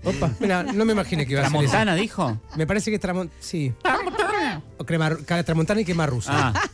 Opa, 0.08 0.32
mira, 0.40 0.64
no 0.64 0.86
me 0.86 0.94
imaginé 0.94 1.26
que 1.26 1.34
iba 1.34 1.42
a 1.42 1.46
ser 1.50 1.52
eso. 1.54 1.60
¿Tramontana 1.72 1.96
dijo? 1.96 2.40
Me 2.56 2.66
parece 2.68 2.90
que 2.92 2.96
es 2.96 3.02
Tramontana. 3.02 3.40
Sí. 3.42 3.74
O 4.78 4.86
crema, 4.86 5.16
Tramontana 5.46 5.82
y 5.82 5.86
quema 5.86 6.06
rusa. 6.06 6.54
Ah, 6.54 6.68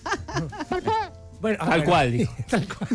Bueno, 1.41 1.57
ah, 1.59 1.65
tal 1.71 1.79
bueno. 1.79 1.91
cual, 1.91 2.11
dijo. 2.13 2.33
Tal 2.49 2.65
cual. 2.67 2.89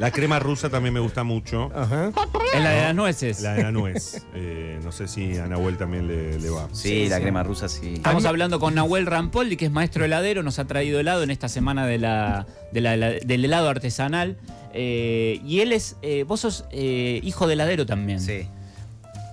La 0.00 0.10
crema 0.10 0.40
rusa 0.40 0.70
también 0.70 0.92
me 0.92 0.98
gusta 0.98 1.22
mucho. 1.22 1.70
Ajá. 1.72 2.10
es 2.52 2.60
la 2.62 2.70
de 2.70 2.80
las 2.82 2.94
nueces. 2.96 3.40
La 3.42 3.54
de 3.54 3.62
la 3.62 3.70
nuez. 3.70 4.24
Eh, 4.34 4.80
no 4.82 4.90
sé 4.90 5.06
si 5.06 5.38
a 5.38 5.46
Nahuel 5.46 5.76
también 5.76 6.08
le, 6.08 6.36
le 6.40 6.50
va. 6.50 6.68
Sí, 6.72 7.08
la 7.08 7.20
crema 7.20 7.44
rusa 7.44 7.68
sí. 7.68 7.94
Estamos 7.94 8.24
hablando 8.24 8.58
con 8.58 8.74
Nahuel 8.74 9.06
Rampoldi, 9.06 9.56
que 9.56 9.66
es 9.66 9.70
maestro 9.70 10.04
heladero, 10.04 10.42
nos 10.42 10.58
ha 10.58 10.64
traído 10.66 10.98
helado 10.98 11.22
en 11.22 11.30
esta 11.30 11.48
semana 11.48 11.86
de 11.86 11.98
la, 11.98 12.46
de 12.72 12.80
la- 12.80 12.96
la- 12.96 13.10
del 13.12 13.44
helado 13.44 13.68
artesanal. 13.68 14.36
Eh, 14.74 15.40
y 15.44 15.60
él 15.60 15.72
es, 15.72 15.94
eh, 16.02 16.24
vos 16.26 16.40
sos 16.40 16.64
eh, 16.72 17.20
hijo 17.22 17.46
de 17.46 17.52
heladero 17.54 17.86
también. 17.86 18.20
Sí. 18.20 18.48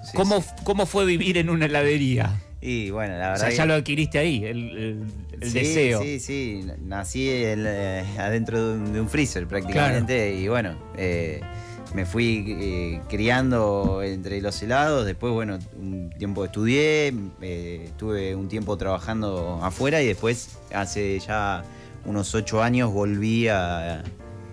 Sí, 0.05 0.15
¿Cómo, 0.17 0.41
sí. 0.41 0.47
¿Cómo 0.63 0.85
fue 0.85 1.05
vivir 1.05 1.37
en 1.37 1.49
una 1.49 1.65
heladería? 1.65 2.41
Y 2.61 2.89
bueno, 2.89 3.17
la 3.17 3.29
O 3.29 3.31
verdad 3.33 3.37
sea, 3.41 3.49
que- 3.49 3.55
ya 3.57 3.65
lo 3.65 3.73
adquiriste 3.75 4.17
ahí, 4.19 4.43
el, 4.45 4.69
el- 4.77 5.03
el 5.41 5.51
sí, 5.51 5.59
deseo. 5.59 6.01
Sí, 6.01 6.19
sí, 6.19 6.65
nací 6.83 7.27
el, 7.29 7.65
eh, 7.67 8.03
adentro 8.17 8.67
de 8.69 8.73
un, 8.77 8.93
de 8.93 9.01
un 9.01 9.09
freezer 9.09 9.45
prácticamente 9.47 10.33
y 10.35 10.47
bueno, 10.47 10.75
eh, 10.97 11.41
me 11.93 12.05
fui 12.05 12.45
eh, 12.47 13.01
criando 13.09 14.01
entre 14.03 14.41
los 14.41 14.61
helados, 14.63 15.05
después 15.05 15.31
bueno, 15.33 15.59
un 15.77 16.09
tiempo 16.17 16.43
estudié, 16.45 17.13
estuve 17.41 18.35
un 18.35 18.47
tiempo 18.47 18.77
trabajando 18.77 19.59
afuera 19.61 20.01
y 20.01 20.07
después 20.07 20.57
hace 20.73 21.19
ya 21.19 21.63
unos 22.05 22.33
ocho 22.35 22.61
años 22.63 22.91
volví 22.91 23.47
a, 23.47 24.03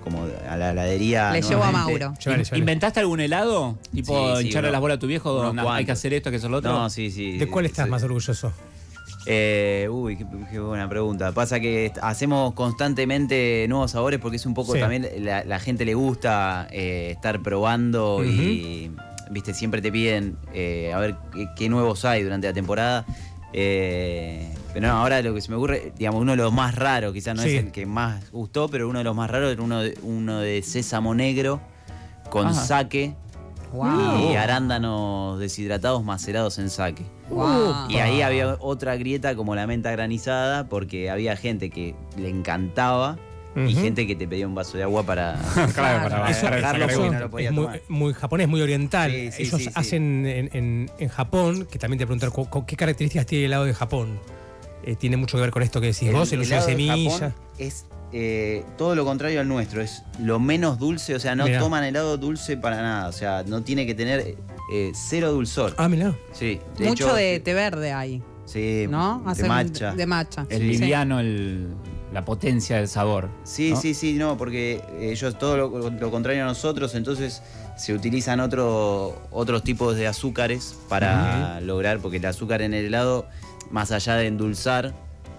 como 0.02 0.26
a 0.49 0.56
la 0.56 0.70
heladería. 0.72 1.31
Le 1.32 1.43
llevo 1.43 1.62
a. 1.64 1.70
Mauro. 1.72 2.14
Llévale, 2.19 2.44
llévale. 2.44 2.58
¿Inventaste 2.58 3.00
algún 3.00 3.20
helado? 3.20 3.78
Tipo, 3.94 4.37
Sí, 4.37 4.43
sí, 4.43 4.49
hincharle 4.49 4.70
las 4.70 4.81
bolas 4.81 4.96
a 4.96 5.00
tu 5.00 5.06
viejo, 5.06 5.52
no, 5.52 5.70
hay 5.72 5.84
que 5.84 5.93
hacer 5.93 6.12
esto, 6.12 6.28
hay 6.28 6.32
que 6.32 6.37
hacer 6.38 6.50
lo 6.50 6.58
otro. 6.58 6.72
No, 6.72 6.90
sí, 6.90 7.10
sí. 7.10 7.38
¿De 7.38 7.46
cuál 7.49 7.66
estás 7.66 7.88
más 7.88 8.02
orgulloso? 8.02 8.52
Eh, 9.26 9.88
uy, 9.90 10.16
qué, 10.16 10.26
qué 10.50 10.58
buena 10.58 10.88
pregunta. 10.88 11.31
Pasa 11.32 11.60
que 11.60 11.93
hacemos 12.02 12.54
constantemente 12.54 13.66
nuevos 13.69 13.93
sabores 13.93 14.19
porque 14.19 14.37
es 14.37 14.46
un 14.46 14.54
poco 14.54 14.75
Sí. 14.75 14.81
también 14.81 15.08
la, 15.19 15.44
la 15.44 15.60
gente 15.60 15.84
le 15.84 15.94
gusta 15.94 16.66
eh, 16.72 17.10
estar 17.12 17.40
probando 17.40 18.25
y 18.25 18.90
viste 19.31 19.54
siempre 19.54 19.81
te 19.81 19.93
piden 19.93 20.37
eh, 20.52 20.93
a 20.93 20.99
ver 20.99 21.14
qué, 21.32 21.46
qué 21.56 21.69
nuevos 21.69 22.04
hay 22.04 22.22
durante 22.25 22.49
la 22.49 22.52
temporada. 22.52 23.04
Eh, 23.52 24.52
pero 24.73 24.89
no, 24.89 24.95
ahora 24.95 25.21
lo 25.23 25.35
que 25.35 25.41
se 25.41 25.51
me 25.51 25.57
ocurre, 25.57 25.93
digamos, 25.99 26.21
uno 26.23 26.33
de 26.33 26.37
los 26.39 26.53
más 26.53 26.75
raros, 26.75 27.13
quizás 27.13 27.35
no 27.37 27.43
Sí. 27.43 27.57
es 27.57 27.65
el 27.65 27.73
que 27.73 27.87
más 27.87 28.31
gustó, 28.31 28.69
pero 28.69 28.89
uno 28.89 28.99
de 28.99 29.05
los 29.05 29.15
más 29.17 29.31
raros 29.31 29.53
era 29.53 29.63
uno 29.63 29.81
de, 29.81 29.99
uno 30.03 30.39
de 30.41 30.63
sésamo 30.63 31.15
negro 31.15 31.61
con 32.31 32.47
Ajá. 32.49 32.55
saque 32.65 33.15
Wow. 33.73 34.33
y 34.33 34.37
arándanos 34.37 35.39
deshidratados 35.39 36.05
macerados 36.05 36.59
en 36.59 36.69
saque. 36.69 37.05
Wow. 37.31 37.89
Y 37.89 37.97
ahí 37.97 38.21
había 38.21 38.57
otra 38.61 38.97
grieta 38.97 39.35
como 39.35 39.55
la 39.55 39.67
menta 39.67 39.91
granizada, 39.91 40.69
porque 40.69 41.09
había 41.11 41.37
gente 41.37 41.71
que 41.71 41.95
le 42.19 42.29
encantaba 42.29 43.17
y 43.55 43.75
gente 43.75 44.07
que 44.07 44.15
te 44.15 44.27
pedía 44.29 44.47
un 44.47 44.55
vaso 44.55 44.77
de 44.79 44.83
agua 44.83 45.03
para, 45.05 45.35
Claro, 45.75 46.09
para 46.09 46.31
Eso- 46.31 46.43
bajar 46.47 46.55
el 46.55 46.63
Carlos, 46.63 46.63
sacar 46.63 46.81
porque 46.91 46.97
gusto. 46.97 47.13
no 47.13 47.21
lo 47.21 47.31
podía 47.31 47.49
es 47.49 47.55
muy, 47.55 47.65
tomar. 47.65 47.81
muy 47.89 48.13
japonés, 48.15 48.49
muy 48.49 48.61
oriental. 48.63 49.11
Sí, 49.11 49.31
sí, 49.33 49.43
Ellos 49.43 49.59
sí, 49.59 49.65
sí. 49.65 49.71
hacen 49.75 50.27
en, 50.27 50.51
en- 50.53 50.91
en 50.99 51.09
Japón, 51.09 51.67
que 51.71 51.79
también 51.79 51.99
te 51.99 52.07
preguntar 52.07 52.31
qué 52.67 52.77
características 52.77 53.27
tiene 53.27 53.45
el 53.45 53.51
helado 53.53 53.65
de 53.65 53.75
Japón. 53.75 54.19
Eh, 54.84 54.96
tiene 54.96 55.17
mucho 55.17 55.37
que 55.37 55.43
ver 55.43 55.50
con 55.50 55.62
esto 55.62 55.81
que 55.81 55.88
decís 55.88 56.12
vos, 56.12 56.32
el 56.32 56.40
uso 56.40 56.50
de 56.50 56.56
helado 56.56 56.69
semilla. 56.70 57.11
Japón 57.12 57.34
es 57.58 57.87
eh, 58.12 58.64
todo 58.76 58.94
lo 58.94 59.05
contrario 59.05 59.40
al 59.40 59.49
nuestro, 59.49 59.81
es 59.81 60.02
lo 60.19 60.38
menos 60.40 60.79
dulce, 60.79 61.14
o 61.14 61.20
sea, 61.20 61.34
no 61.34 61.44
Mirá. 61.44 61.58
toman 61.61 61.84
helado 61.84 62.17
dulce 62.19 62.56
para 62.56 62.82
nada, 62.82 63.08
o 63.08 63.12
sea, 63.12 63.43
no 63.46 63.62
tiene 63.62 63.87
que 63.87 63.94
tener 63.94 64.37
eh, 64.73 64.93
cero 64.94 65.32
dulzor. 65.32 65.75
Ah, 65.79 65.88
mirá. 65.88 66.14
Sí, 66.32 66.61
de 66.79 66.88
Mucho 66.88 67.05
hecho, 67.06 67.14
de 67.14 67.40
té 67.40 67.55
verde 67.55 67.93
hay, 67.93 68.23
sí, 68.44 68.87
¿no? 68.88 69.23
de 69.34 69.44
matcha. 69.44 69.94
De 69.94 70.06
matcha. 70.06 70.46
El 70.50 70.58
Sí. 70.58 70.64
liviano, 70.67 71.20
el, 71.20 71.69
la 72.12 72.25
potencia 72.25 72.76
del 72.76 72.88
sabor. 72.88 73.28
Sí, 73.44 73.70
¿no? 73.70 73.81
sí, 73.81 73.94
sí, 73.94 74.12
no, 74.14 74.37
porque 74.37 74.82
ellos 75.00 75.38
todo 75.38 75.56
lo, 75.56 75.90
lo 75.90 76.11
contrario 76.11 76.43
a 76.43 76.46
nosotros, 76.46 76.94
entonces 76.94 77.40
se 77.78 77.94
utilizan 77.94 78.40
otro, 78.40 79.23
otros 79.31 79.62
tipos 79.64 79.96
de 79.96 80.06
azúcares 80.06 80.75
para 80.90 81.61
lograr, 81.62 82.00
porque 82.00 82.18
el 82.18 82.26
azúcar 82.26 82.61
en 82.61 82.75
el 82.75 82.85
helado, 82.87 83.26
más 83.73 83.91
allá 83.91 84.14
de 84.14 84.29
endulzar, 84.29 84.95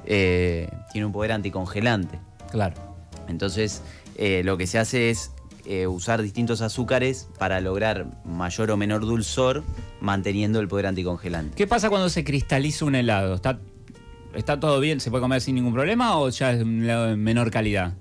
eh, 0.05 0.69
tiene 0.91 1.05
un 1.05 1.13
poder 1.13 1.31
anticongelante. 1.31 2.19
Claro. 2.51 2.75
Entonces, 3.29 3.81
eh, 4.17 4.41
lo 4.43 4.57
que 4.57 4.67
se 4.67 4.77
hace 4.79 5.09
es 5.09 5.31
eh, 5.65 5.87
usar 5.87 6.21
distintos 6.21 6.59
azúcares 6.61 7.29
para 7.39 7.61
lograr 7.61 8.05
mayor 8.25 8.69
o 8.71 8.75
menor 8.77 9.01
dulzor, 9.05 9.63
manteniendo 10.01 10.59
el 10.59 10.67
poder 10.67 10.87
anticongelante. 10.87 11.55
¿Qué 11.55 11.67
pasa 11.67 11.89
cuando 11.89 12.09
se 12.09 12.25
cristaliza 12.25 12.83
un 12.83 12.95
helado? 12.95 13.33
¿Está, 13.35 13.59
¿Está 14.33 14.59
todo 14.59 14.81
bien? 14.81 14.99
¿Se 14.99 15.09
puede 15.09 15.21
comer 15.21 15.39
sin 15.41 15.55
ningún 15.55 15.73
problema 15.73 16.17
o 16.17 16.27
ya 16.29 16.51
es 16.51 16.61
un 16.63 16.83
helado 16.83 17.05
de 17.05 17.15
menor 17.15 17.49
calidad? 17.49 17.93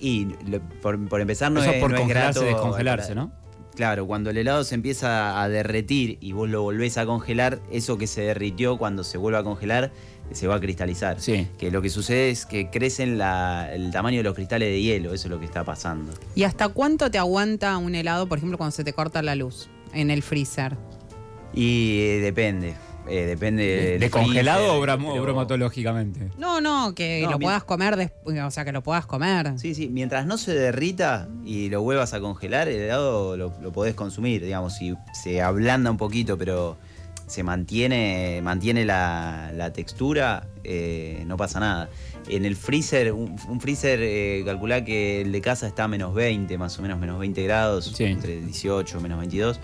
Y 0.00 0.28
lo- 0.48 0.60
por, 0.80 1.08
por 1.08 1.20
empezar, 1.20 1.50
no 1.50 1.60
Eso 1.60 1.72
es, 1.72 1.80
por 1.80 1.90
no 1.90 1.96
es 1.96 2.02
congelarse, 2.02 2.38
grato 2.40 2.54
descongelarse, 2.54 3.14
¿no? 3.16 3.32
Claro, 3.78 4.08
cuando 4.08 4.30
el 4.30 4.36
helado 4.38 4.64
se 4.64 4.74
empieza 4.74 5.40
a 5.40 5.48
derretir 5.48 6.18
y 6.20 6.32
vos 6.32 6.48
lo 6.48 6.62
volvés 6.62 6.98
a 6.98 7.06
congelar, 7.06 7.60
eso 7.70 7.96
que 7.96 8.08
se 8.08 8.22
derritió 8.22 8.76
cuando 8.76 9.04
se 9.04 9.18
vuelve 9.18 9.38
a 9.38 9.44
congelar 9.44 9.92
se 10.32 10.48
va 10.48 10.56
a 10.56 10.60
cristalizar. 10.60 11.20
Sí. 11.20 11.46
Que 11.58 11.70
lo 11.70 11.80
que 11.80 11.88
sucede 11.88 12.30
es 12.30 12.44
que 12.44 12.70
crecen 12.70 13.18
la- 13.18 13.72
el 13.72 13.92
tamaño 13.92 14.16
de 14.16 14.24
los 14.24 14.34
cristales 14.34 14.70
de 14.70 14.82
hielo, 14.82 15.14
eso 15.14 15.28
es 15.28 15.30
lo 15.30 15.38
que 15.38 15.44
está 15.46 15.62
pasando. 15.62 16.10
¿Y 16.34 16.42
hasta 16.42 16.68
cuánto 16.70 17.08
te 17.08 17.18
aguanta 17.18 17.78
un 17.78 17.94
helado, 17.94 18.28
por 18.28 18.38
ejemplo, 18.38 18.58
cuando 18.58 18.72
se 18.72 18.82
te 18.82 18.92
corta 18.92 19.22
la 19.22 19.36
luz 19.36 19.68
en 19.94 20.10
el 20.10 20.24
freezer? 20.24 20.76
Y 21.54 22.00
eh, 22.00 22.18
depende, 22.20 22.74
eh, 23.08 23.26
depende 23.26 23.64
¿De, 23.64 23.90
del 23.92 24.00
de 24.00 24.10
congelado 24.10 24.74
o, 24.74 24.82
bram- 24.84 25.04
o 25.06 25.12
pero- 25.12 25.22
bromatológicamente? 25.22 26.28
No, 26.38 26.60
no, 26.60 26.94
que 26.94 27.22
No, 27.24 27.30
lo 27.32 27.38
puedas 27.38 27.64
comer, 27.64 27.96
después, 27.96 28.38
o 28.40 28.50
sea, 28.50 28.64
que 28.64 28.72
lo 28.72 28.82
puedas 28.82 29.06
comer. 29.06 29.58
Sí, 29.58 29.74
sí, 29.74 29.88
mientras 29.88 30.26
no 30.26 30.38
se 30.38 30.54
derrita 30.54 31.28
y 31.44 31.68
lo 31.70 31.82
vuelvas 31.82 32.12
a 32.14 32.20
congelar, 32.20 32.68
el 32.68 32.80
helado 32.82 33.36
lo, 33.36 33.52
lo 33.60 33.72
podés 33.72 33.94
consumir, 33.94 34.44
digamos, 34.44 34.74
si 34.76 34.94
se 35.12 35.40
ablanda 35.42 35.90
un 35.90 35.96
poquito, 35.96 36.36
pero 36.38 36.76
se 37.26 37.42
mantiene, 37.42 38.40
mantiene 38.42 38.86
la, 38.86 39.52
la 39.54 39.70
textura, 39.72 40.46
eh, 40.64 41.22
no 41.26 41.36
pasa 41.36 41.60
nada. 41.60 41.90
En 42.26 42.46
el 42.46 42.56
freezer, 42.56 43.12
un, 43.12 43.36
un 43.48 43.60
freezer, 43.60 44.00
eh, 44.02 44.42
calculá 44.46 44.82
que 44.84 45.20
el 45.22 45.32
de 45.32 45.40
casa 45.42 45.66
está 45.66 45.84
a 45.84 45.88
menos 45.88 46.14
20, 46.14 46.56
más 46.56 46.78
o 46.78 46.82
menos 46.82 46.98
menos 46.98 47.18
20 47.18 47.42
grados, 47.44 47.92
Sí. 47.94 48.04
entre 48.04 48.40
18, 48.40 49.00
menos 49.02 49.18
22. 49.18 49.60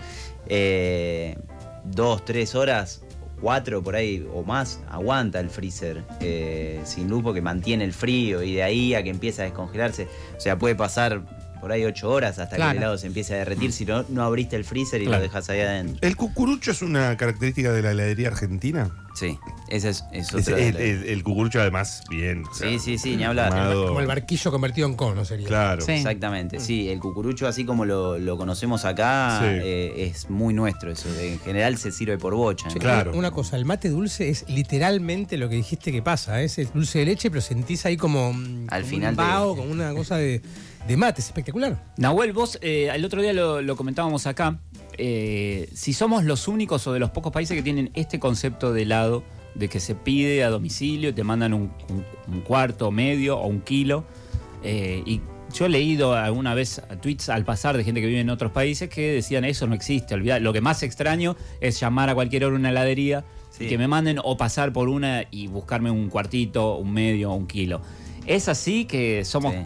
Eh, 0.47 1.37
dos, 1.83 2.23
tres 2.25 2.55
horas, 2.55 3.01
4 3.41 3.83
por 3.83 3.95
ahí 3.95 4.27
o 4.33 4.43
más 4.43 4.79
aguanta 4.89 5.39
el 5.39 5.49
freezer 5.49 6.03
eh, 6.21 6.81
sin 6.85 7.09
luz 7.09 7.23
porque 7.23 7.41
mantiene 7.41 7.83
el 7.83 7.93
frío 7.93 8.41
y 8.43 8.55
de 8.55 8.63
ahí 8.63 8.95
a 8.95 9.03
que 9.03 9.09
empieza 9.09 9.41
a 9.43 9.45
descongelarse. 9.45 10.07
O 10.37 10.39
sea, 10.39 10.57
puede 10.57 10.75
pasar 10.75 11.21
por 11.61 11.71
ahí 11.71 11.83
8 11.83 12.09
horas 12.09 12.39
hasta 12.39 12.55
que 12.57 12.61
el 12.61 12.77
helado 12.77 12.97
se 12.97 13.07
empiece 13.07 13.33
a 13.35 13.37
derretir 13.39 13.71
si 13.71 13.85
no, 13.85 14.05
no 14.09 14.23
abriste 14.23 14.55
el 14.55 14.63
freezer 14.65 15.01
y 15.01 15.05
Claro. 15.05 15.19
lo 15.19 15.23
dejas 15.23 15.49
ahí 15.49 15.61
adentro. 15.61 15.97
¿El 16.01 16.15
cucurucho 16.15 16.71
es 16.71 16.81
una 16.81 17.15
característica 17.17 17.71
de 17.71 17.81
la 17.81 17.91
heladería 17.91 18.27
argentina? 18.29 18.89
Sí, 19.15 19.39
ese 19.69 19.89
es, 19.89 20.03
es 20.11 20.27
Es- 20.27 20.33
otro. 20.35 20.55
de 20.57 20.67
el, 20.67 20.73
los- 20.73 20.81
el- 20.83 21.03
el 21.09 21.23
cucurucho 21.23 21.61
además, 21.61 22.03
bien. 22.09 22.43
o 22.45 22.53
sea, 22.53 22.69
Sí, 22.69 22.79
sí, 22.79 22.97
sí, 22.97 23.15
ni 23.15 23.23
hablar. 23.23 23.53
armado. 23.53 23.87
Como 23.87 24.01
el 24.01 24.07
barquillo 24.07 24.51
convertido 24.51 24.87
en 24.87 24.95
cono 24.95 25.23
sería. 25.23 25.47
Claro. 25.47 25.81
Sí. 25.81 25.93
Exactamente, 25.93 26.59
sí, 26.59 26.89
el 26.89 26.99
cucurucho 26.99 27.47
así 27.47 27.63
como 27.63 27.85
lo, 27.85 28.17
lo 28.19 28.37
conocemos 28.37 28.83
acá 28.83 29.39
Sí. 29.39 29.45
eh, 29.49 30.07
es 30.11 30.29
muy 30.29 30.53
nuestro 30.53 30.91
eso. 30.91 31.07
En 31.19 31.39
general 31.39 31.77
se 31.77 31.91
sirve 31.93 32.17
por 32.17 32.35
bocha. 32.35 32.67
Claro. 32.77 33.13
Una 33.15 33.31
cosa, 33.31 33.55
el 33.55 33.63
mate 33.65 33.89
dulce 33.89 34.29
es 34.29 34.45
literalmente 34.49 35.37
lo 35.37 35.47
que 35.47 35.55
dijiste 35.55 35.91
que 35.93 36.01
pasa. 36.01 36.41
¿eh? 36.41 36.45
Es 36.45 36.57
el 36.59 36.67
dulce 36.73 36.99
de 36.99 37.05
leche, 37.05 37.29
pero 37.29 37.41
sentís 37.41 37.85
ahí 37.85 37.95
como, 37.97 38.33
mm, 38.33 38.67
Al 38.69 38.81
como 38.81 38.89
final 38.93 39.09
un 39.11 39.15
te- 39.15 39.21
vaho, 39.23 39.55
como 39.55 39.71
una 39.71 39.93
cosa 39.93 40.17
de, 40.17 40.41
de 40.87 40.97
mate. 40.97 41.21
Es 41.21 41.27
espectacular. 41.27 41.81
Nahuel, 41.97 42.33
vos 42.33 42.59
eh, 42.61 42.89
el 42.93 43.05
otro 43.05 43.21
día 43.21 43.31
lo, 43.31 43.61
lo 43.61 43.75
comentábamos 43.77 44.27
acá. 44.27 44.59
Eh, 44.97 45.69
si 45.73 45.93
somos 45.93 46.23
los 46.23 46.47
únicos 46.47 46.85
o 46.87 46.93
de 46.93 46.99
los 46.99 47.09
pocos 47.11 47.31
países 47.31 47.55
que 47.55 47.63
tienen 47.63 47.91
este 47.93 48.19
concepto 48.19 48.73
de 48.73 48.83
helado, 48.83 49.23
de 49.53 49.69
que 49.69 49.79
se 49.79 49.95
pide 49.95 50.43
a 50.43 50.49
domicilio, 50.49 51.13
te 51.13 51.23
mandan 51.23 51.53
un, 51.53 51.71
un- 51.89 52.05
un 52.33 52.41
cuarto, 52.41 52.91
medio 52.91 53.37
o 53.39 53.47
un 53.47 53.61
kilo. 53.61 54.05
eh, 54.63 55.03
y 55.05 55.21
yo 55.53 55.67
he 55.67 55.69
leído 55.69 56.13
alguna 56.13 56.53
vez 56.55 56.81
tweets 57.01 57.29
al 57.29 57.45
pasar 57.45 57.77
de 57.77 57.83
gente 57.83 58.01
que 58.01 58.07
vive 58.07 58.19
en 58.19 58.29
otros 58.31 58.51
países 58.51 58.89
que 58.89 59.11
decían 59.13 59.45
eso 59.45 59.67
no 59.67 59.75
existe. 59.75 60.13
olvidá". 60.15 60.39
Lo 60.39 60.51
que 60.51 60.59
más 60.59 60.81
extraño 60.83 61.37
es 61.61 61.79
llamar 61.79 62.09
a 62.09 62.15
cualquier 62.15 62.43
hora 62.45 62.55
a 62.55 62.59
una 62.59 62.71
heladería 62.71 63.23
Sí. 63.51 63.65
y 63.65 63.67
que 63.69 63.77
me 63.77 63.87
manden 63.87 64.17
o 64.21 64.35
pasar 64.35 64.73
por 64.73 64.89
una 64.89 65.23
y 65.31 65.47
buscarme 65.47 65.91
un 65.91 66.09
cuartito, 66.09 66.75
un 66.77 66.91
medio 66.91 67.31
o 67.31 67.35
un 67.35 67.47
kilo. 67.47 67.81
Es 68.25 68.49
así 68.49 68.83
que 68.85 69.23
somos 69.23 69.53
Sí. 69.53 69.59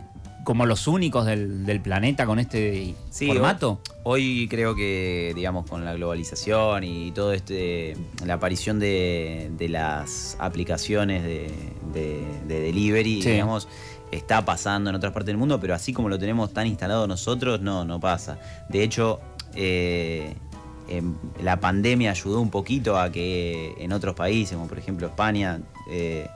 Como 0.43 0.65
los 0.65 0.87
únicos 0.87 1.25
del, 1.25 1.65
del 1.65 1.81
planeta 1.81 2.25
con 2.25 2.39
este 2.39 2.95
Sí, 3.09 3.27
formato. 3.27 3.79
Hoy 4.03 4.47
creo 4.49 4.75
que, 4.75 5.33
digamos, 5.35 5.67
con 5.69 5.85
la 5.85 5.93
globalización 5.93 6.83
y 6.83 7.11
todo 7.11 7.33
este, 7.33 7.95
la 8.25 8.35
aparición 8.35 8.79
de, 8.79 9.51
de 9.57 9.69
las 9.69 10.35
aplicaciones 10.39 11.23
de, 11.23 11.51
de- 11.93 12.23
de 12.47 12.59
delivery, 12.61 13.21
Sí. 13.21 13.31
digamos, 13.31 13.67
está 14.11 14.43
pasando 14.45 14.89
en 14.89 14.95
otras 14.95 15.11
partes 15.13 15.27
del 15.27 15.37
mundo, 15.37 15.59
pero 15.59 15.75
así 15.75 15.93
como 15.93 16.09
lo 16.09 16.17
tenemos 16.17 16.51
tan 16.53 16.65
instalado 16.65 17.05
nosotros, 17.07 17.61
no, 17.61 17.85
no 17.85 17.99
pasa. 17.99 18.39
De 18.69 18.81
hecho, 18.83 19.19
eh, 19.53 20.33
em, 20.87 21.13
la 21.43 21.59
pandemia 21.59 22.09
ayudó 22.11 22.41
un 22.41 22.49
poquito 22.49 22.97
a 22.97 23.11
que 23.11 23.75
en 23.77 23.91
otros 23.93 24.15
países, 24.15 24.55
como 24.55 24.67
por 24.67 24.79
ejemplo 24.79 25.05
España, 25.07 25.59
eh, 25.91 26.27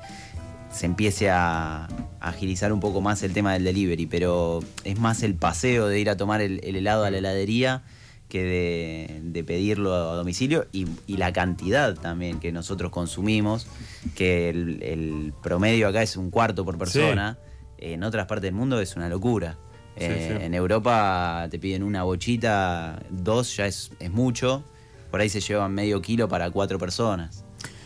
se 0.73 0.85
empiece 0.85 1.29
a, 1.29 1.87
agilizar 2.19 2.71
un 2.73 2.79
poco 2.79 3.01
más 3.01 3.21
el 3.23 3.33
tema 3.33 3.53
del 3.53 3.63
delivery, 3.63 4.05
pero 4.07 4.61
es 4.83 4.97
más 4.99 5.23
el 5.23 5.35
paseo 5.35 5.87
de 5.87 5.99
ir 5.99 6.09
a 6.09 6.17
tomar 6.17 6.41
el, 6.41 6.61
el 6.63 6.75
helado 6.77 7.03
a 7.05 7.11
la 7.11 7.17
heladería 7.17 7.83
que 8.29 8.43
de, 8.43 9.19
de 9.23 9.43
pedirlo 9.43 9.93
a 9.93 10.15
domicilio 10.15 10.65
y, 10.71 10.87
y 11.05 11.17
la 11.17 11.31
cantidad 11.33 11.93
también 11.95 12.39
que 12.39 12.51
nosotros 12.51 12.91
consumimos, 12.91 13.67
que 14.15 14.49
el, 14.49 14.81
el 14.81 15.33
promedio 15.43 15.87
acá 15.87 16.01
es 16.01 16.17
un 16.17 16.31
cuarto 16.31 16.65
por 16.65 16.77
persona, 16.77 17.37
en 17.77 18.03
otras 18.03 18.25
partes 18.25 18.43
del 18.43 18.55
mundo 18.55 18.79
es 18.79 18.95
una 18.95 19.09
locura. 19.09 19.57
Sí, 19.97 20.05
Eh, 20.05 20.35
sí. 20.39 20.45
En 20.45 20.53
Europa 20.55 21.47
te 21.51 21.59
piden 21.59 21.83
una 21.83 22.03
bochita, 22.03 23.03
dos 23.11 23.55
ya 23.55 23.67
es, 23.67 23.91
es 23.99 24.09
mucho, 24.11 24.63
por 25.11 25.19
ahí 25.21 25.29
se 25.29 25.41
llevan 25.41 25.73
medio 25.73 26.01
kilo 26.01 26.27
para 26.27 26.49
cuatro 26.49 26.79
personas. 26.79 27.43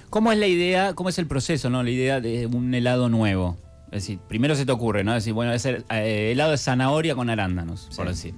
¿Cómo 0.10 0.32
es 0.32 0.38
la 0.38 0.48
idea, 0.48 0.94
cómo 0.94 1.10
es 1.10 1.20
el 1.20 1.28
proceso, 1.28 1.70
no? 1.70 1.84
La 1.84 1.90
idea 1.90 2.22
de 2.22 2.48
un 2.48 2.74
helado 2.74 3.10
nuevo. 3.10 3.58
Es 3.88 4.04
decir, 4.04 4.20
primero 4.28 4.56
se 4.56 4.66
te 4.66 4.72
ocurre, 4.72 5.04
¿no? 5.04 5.16
Es 5.16 5.24
decir, 5.24 5.34
bueno, 5.34 5.54
es 5.54 5.66
el 5.66 5.86
eh, 5.90 6.32
helado 6.32 6.52
de 6.52 6.58
zanahoria 6.58 7.16
con 7.16 7.30
arándanos, 7.30 7.90
por 7.96 8.08
decir. 8.08 8.34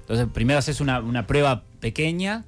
Entonces, 0.00 0.26
primero 0.32 0.58
haces 0.58 0.80
una, 0.80 1.00
una 1.00 1.26
prueba 1.26 1.62
pequeña 1.80 2.44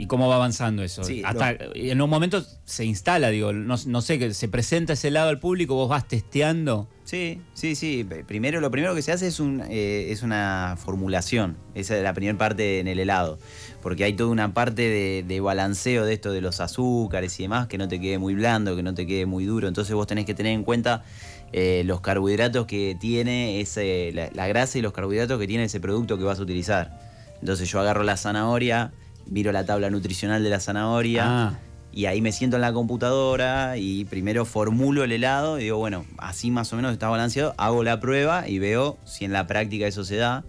y 0.00 0.06
cómo 0.06 0.28
va 0.28 0.36
avanzando 0.36 0.82
eso. 0.82 1.04
Sí, 1.04 1.22
Hasta 1.26 1.54
en 1.74 2.00
un 2.00 2.08
momento 2.08 2.42
se 2.64 2.86
instala, 2.86 3.28
digo, 3.28 3.52
no, 3.52 3.76
no 3.84 4.00
sé, 4.00 4.18
que 4.18 4.32
se 4.32 4.48
presenta 4.48 4.94
ese 4.94 5.08
helado 5.08 5.28
al 5.28 5.38
público, 5.38 5.74
vos 5.74 5.90
vas 5.90 6.08
testeando. 6.08 6.88
Sí, 7.04 7.42
sí, 7.52 7.74
sí. 7.74 8.06
Primero, 8.26 8.60
lo 8.60 8.70
primero 8.70 8.94
que 8.94 9.02
se 9.02 9.12
hace 9.12 9.26
es, 9.26 9.40
un, 9.40 9.62
eh, 9.68 10.06
es 10.10 10.22
una 10.22 10.78
formulación. 10.82 11.58
Esa 11.74 11.98
es 11.98 12.02
la 12.02 12.14
primera 12.14 12.38
parte 12.38 12.80
en 12.80 12.88
el 12.88 12.98
helado. 12.98 13.38
Porque 13.82 14.04
hay 14.04 14.14
toda 14.14 14.30
una 14.30 14.54
parte 14.54 14.82
de, 14.82 15.22
de 15.26 15.40
balanceo 15.40 16.06
de 16.06 16.14
esto 16.14 16.32
de 16.32 16.40
los 16.40 16.60
azúcares 16.60 17.38
y 17.38 17.42
demás, 17.42 17.66
que 17.66 17.76
no 17.76 17.86
te 17.86 18.00
quede 18.00 18.16
muy 18.16 18.34
blando, 18.34 18.76
que 18.76 18.82
no 18.82 18.94
te 18.94 19.06
quede 19.06 19.26
muy 19.26 19.44
duro. 19.44 19.68
Entonces 19.68 19.94
vos 19.94 20.06
tenés 20.06 20.24
que 20.24 20.32
tener 20.34 20.52
en 20.52 20.64
cuenta 20.64 21.04
eh, 21.52 21.82
los 21.84 22.00
carbohidratos 22.00 22.64
que 22.64 22.96
tiene 22.98 23.60
ese, 23.60 24.12
la, 24.14 24.30
la 24.32 24.48
grasa 24.48 24.78
y 24.78 24.80
los 24.80 24.94
carbohidratos 24.94 25.38
que 25.38 25.46
tiene 25.46 25.64
ese 25.64 25.78
producto 25.78 26.16
que 26.16 26.24
vas 26.24 26.38
a 26.38 26.42
utilizar. 26.42 26.98
Entonces 27.40 27.68
yo 27.68 27.80
agarro 27.80 28.02
la 28.02 28.16
zanahoria, 28.16 28.92
miro 29.30 29.52
la 29.52 29.64
tabla 29.64 29.88
nutricional 29.90 30.42
de 30.42 30.50
la 30.50 30.60
zanahoria. 30.60 31.24
Ah. 31.26 31.58
Y 31.92 32.06
ahí 32.06 32.20
me 32.20 32.30
siento 32.30 32.56
en 32.56 32.62
la 32.62 32.72
computadora 32.72 33.76
y 33.76 34.04
primero 34.04 34.44
formulo 34.44 35.02
el 35.02 35.10
helado 35.10 35.58
y 35.58 35.64
digo, 35.64 35.78
bueno, 35.78 36.04
así 36.18 36.50
más 36.52 36.72
o 36.72 36.76
menos 36.76 36.92
está 36.92 37.08
balanceado, 37.08 37.54
hago 37.58 37.82
la 37.82 37.98
prueba 37.98 38.48
y 38.48 38.58
veo 38.60 38.96
si 39.04 39.24
en 39.24 39.32
la 39.32 39.48
práctica 39.48 39.88
eso 39.88 40.04
se 40.04 40.14
da, 40.16 40.44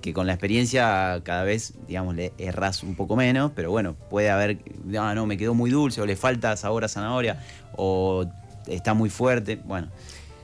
que 0.00 0.12
con 0.12 0.28
la 0.28 0.34
experiencia 0.34 1.20
cada 1.24 1.42
vez, 1.42 1.74
digamos, 1.88 2.14
le 2.14 2.32
erras 2.38 2.84
un 2.84 2.94
poco 2.94 3.16
menos, 3.16 3.50
pero 3.56 3.72
bueno, 3.72 3.94
puede 4.10 4.30
haber, 4.30 4.58
ah, 4.96 5.12
no, 5.16 5.26
me 5.26 5.36
quedó 5.36 5.54
muy 5.54 5.70
dulce 5.70 6.00
o 6.00 6.06
le 6.06 6.14
falta 6.14 6.56
sabor 6.56 6.84
a 6.84 6.88
zanahoria 6.88 7.42
o 7.76 8.24
está 8.68 8.94
muy 8.94 9.10
fuerte, 9.10 9.60
bueno. 9.64 9.88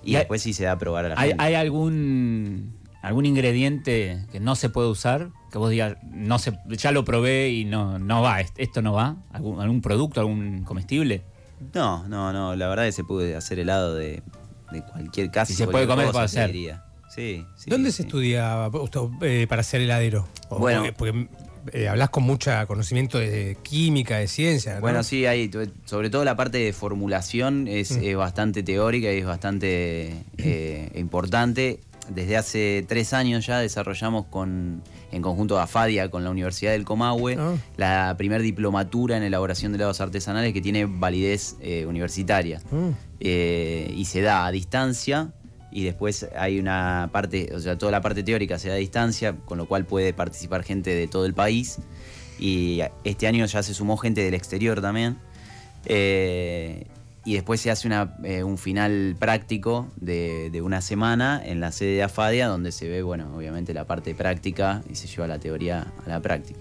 Y, 0.02 0.10
Y 0.10 0.14
hay- 0.16 0.22
después 0.22 0.42
sí 0.42 0.52
se 0.54 0.64
da 0.64 0.72
a 0.72 0.78
probar 0.78 1.04
a 1.04 1.08
la 1.10 1.14
¿Hay, 1.18 1.28
gente. 1.28 1.44
hay 1.44 1.54
algún, 1.54 2.74
algún 3.02 3.26
ingrediente 3.26 4.24
que 4.32 4.40
no 4.40 4.54
se 4.56 4.70
puede 4.70 4.88
usar? 4.88 5.30
Que 5.50 5.58
vos 5.58 5.70
digas, 5.70 5.96
no 6.10 6.38
se, 6.38 6.52
ya 6.70 6.92
lo 6.92 7.04
probé 7.04 7.50
y 7.50 7.64
no, 7.64 7.98
no 7.98 8.22
va, 8.22 8.40
est- 8.40 8.58
esto 8.58 8.80
no 8.80 8.92
va. 8.94 9.16
¿Algún, 9.32 9.60
algún 9.60 9.82
producto, 9.82 10.20
algún 10.20 10.64
comestible? 10.64 11.22
No, 11.74 12.08
no, 12.08 12.32
no, 12.32 12.56
la 12.56 12.68
verdad 12.68 12.86
es 12.88 12.94
que 12.96 13.02
se 13.02 13.04
puede 13.04 13.36
hacer 13.36 13.58
helado 13.58 13.94
de, 13.94 14.22
de 14.72 14.82
cualquier 14.82 15.30
casi. 15.30 15.52
Si 15.52 15.58
se 15.58 15.68
puede 15.68 15.86
comer, 15.86 16.06
cosa, 16.06 16.26
se 16.28 16.36
puede 16.36 16.70
hacer. 16.70 16.80
Sí, 17.14 17.44
sí, 17.56 17.68
¿Dónde 17.70 17.90
sí. 17.90 17.98
se 17.98 18.02
estudia 18.04 18.68
usted, 18.72 19.00
eh, 19.20 19.46
para 19.46 19.62
ser 19.62 19.82
heladero? 19.82 20.26
O- 20.48 20.58
Bueno. 20.58 20.82
porque, 20.82 20.92
porque, 20.94 21.28
eh, 21.78 21.86
hablas 21.88 22.08
con 22.10 22.22
mucho 22.24 22.50
conocimiento 22.66 23.18
de 23.18 23.56
química, 23.62 24.16
de 24.16 24.26
ciencia. 24.28 24.76
¿no? 24.76 24.80
Bueno, 24.80 25.02
sí, 25.02 25.26
hay, 25.26 25.50
sobre 25.84 26.08
todo 26.08 26.24
la 26.24 26.34
parte 26.36 26.58
de 26.58 26.72
formulación 26.72 27.68
es, 27.68 27.90
es 27.90 28.16
bastante 28.16 28.62
teórica 28.62 29.12
y 29.12 29.18
es 29.18 29.26
bastante 29.26 30.24
eh, 30.38 30.90
importante. 30.96 31.80
Desde 32.08 32.36
hace 32.36 32.84
tres 32.88 33.12
años 33.12 33.46
ya 33.46 33.60
desarrollamos 33.60 34.26
con, 34.26 34.82
en 35.12 35.22
conjunto 35.22 35.58
a 35.60 35.66
FADIA 35.66 36.10
con 36.10 36.24
la 36.24 36.30
Universidad 36.30 36.72
del 36.72 36.84
Comahue 36.84 37.36
Ah. 37.38 37.54
la 37.76 38.14
primer 38.18 38.42
diplomatura 38.42 39.16
en 39.16 39.22
elaboración 39.22 39.72
de 39.72 39.76
helados 39.76 40.00
artesanales 40.00 40.52
que 40.52 40.60
tiene 40.60 40.86
validez 40.86 41.56
eh, 41.60 41.86
universitaria. 41.86 42.60
Mm. 42.70 42.88
Eh, 43.20 43.94
y 43.96 44.04
se 44.06 44.20
da 44.20 44.46
a 44.46 44.50
distancia 44.50 45.32
y 45.70 45.84
después 45.84 46.26
hay 46.36 46.58
una 46.58 47.08
parte, 47.12 47.50
o 47.54 47.60
sea, 47.60 47.78
toda 47.78 47.92
la 47.92 48.00
parte 48.00 48.22
teórica 48.22 48.58
se 48.58 48.68
da 48.68 48.74
a 48.74 48.78
distancia, 48.78 49.36
con 49.44 49.56
lo 49.56 49.66
cual 49.66 49.86
puede 49.86 50.12
participar 50.12 50.64
gente 50.64 50.94
de 50.94 51.06
todo 51.06 51.24
el 51.24 51.34
país. 51.34 51.78
Y 52.38 52.80
este 53.04 53.26
año 53.26 53.46
ya 53.46 53.62
se 53.62 53.72
sumó 53.72 53.96
gente 53.96 54.22
del 54.22 54.34
exterior 54.34 54.80
también. 54.82 55.18
Eh, 55.86 56.86
y 57.24 57.34
después 57.34 57.60
se 57.60 57.70
hace 57.70 57.86
una, 57.86 58.16
eh, 58.24 58.42
un 58.42 58.58
final 58.58 59.14
práctico 59.18 59.88
de, 59.96 60.50
de 60.50 60.60
una 60.62 60.80
semana 60.80 61.40
en 61.44 61.60
la 61.60 61.70
sede 61.72 61.96
de 61.96 62.02
AFADIA, 62.02 62.48
donde 62.48 62.72
se 62.72 62.88
ve, 62.88 63.02
bueno, 63.02 63.32
obviamente 63.36 63.72
la 63.74 63.84
parte 63.86 64.14
práctica 64.14 64.82
y 64.90 64.94
se 64.96 65.06
lleva 65.06 65.26
la 65.28 65.38
teoría 65.38 65.92
a 66.04 66.08
la 66.08 66.20
práctica. 66.20 66.60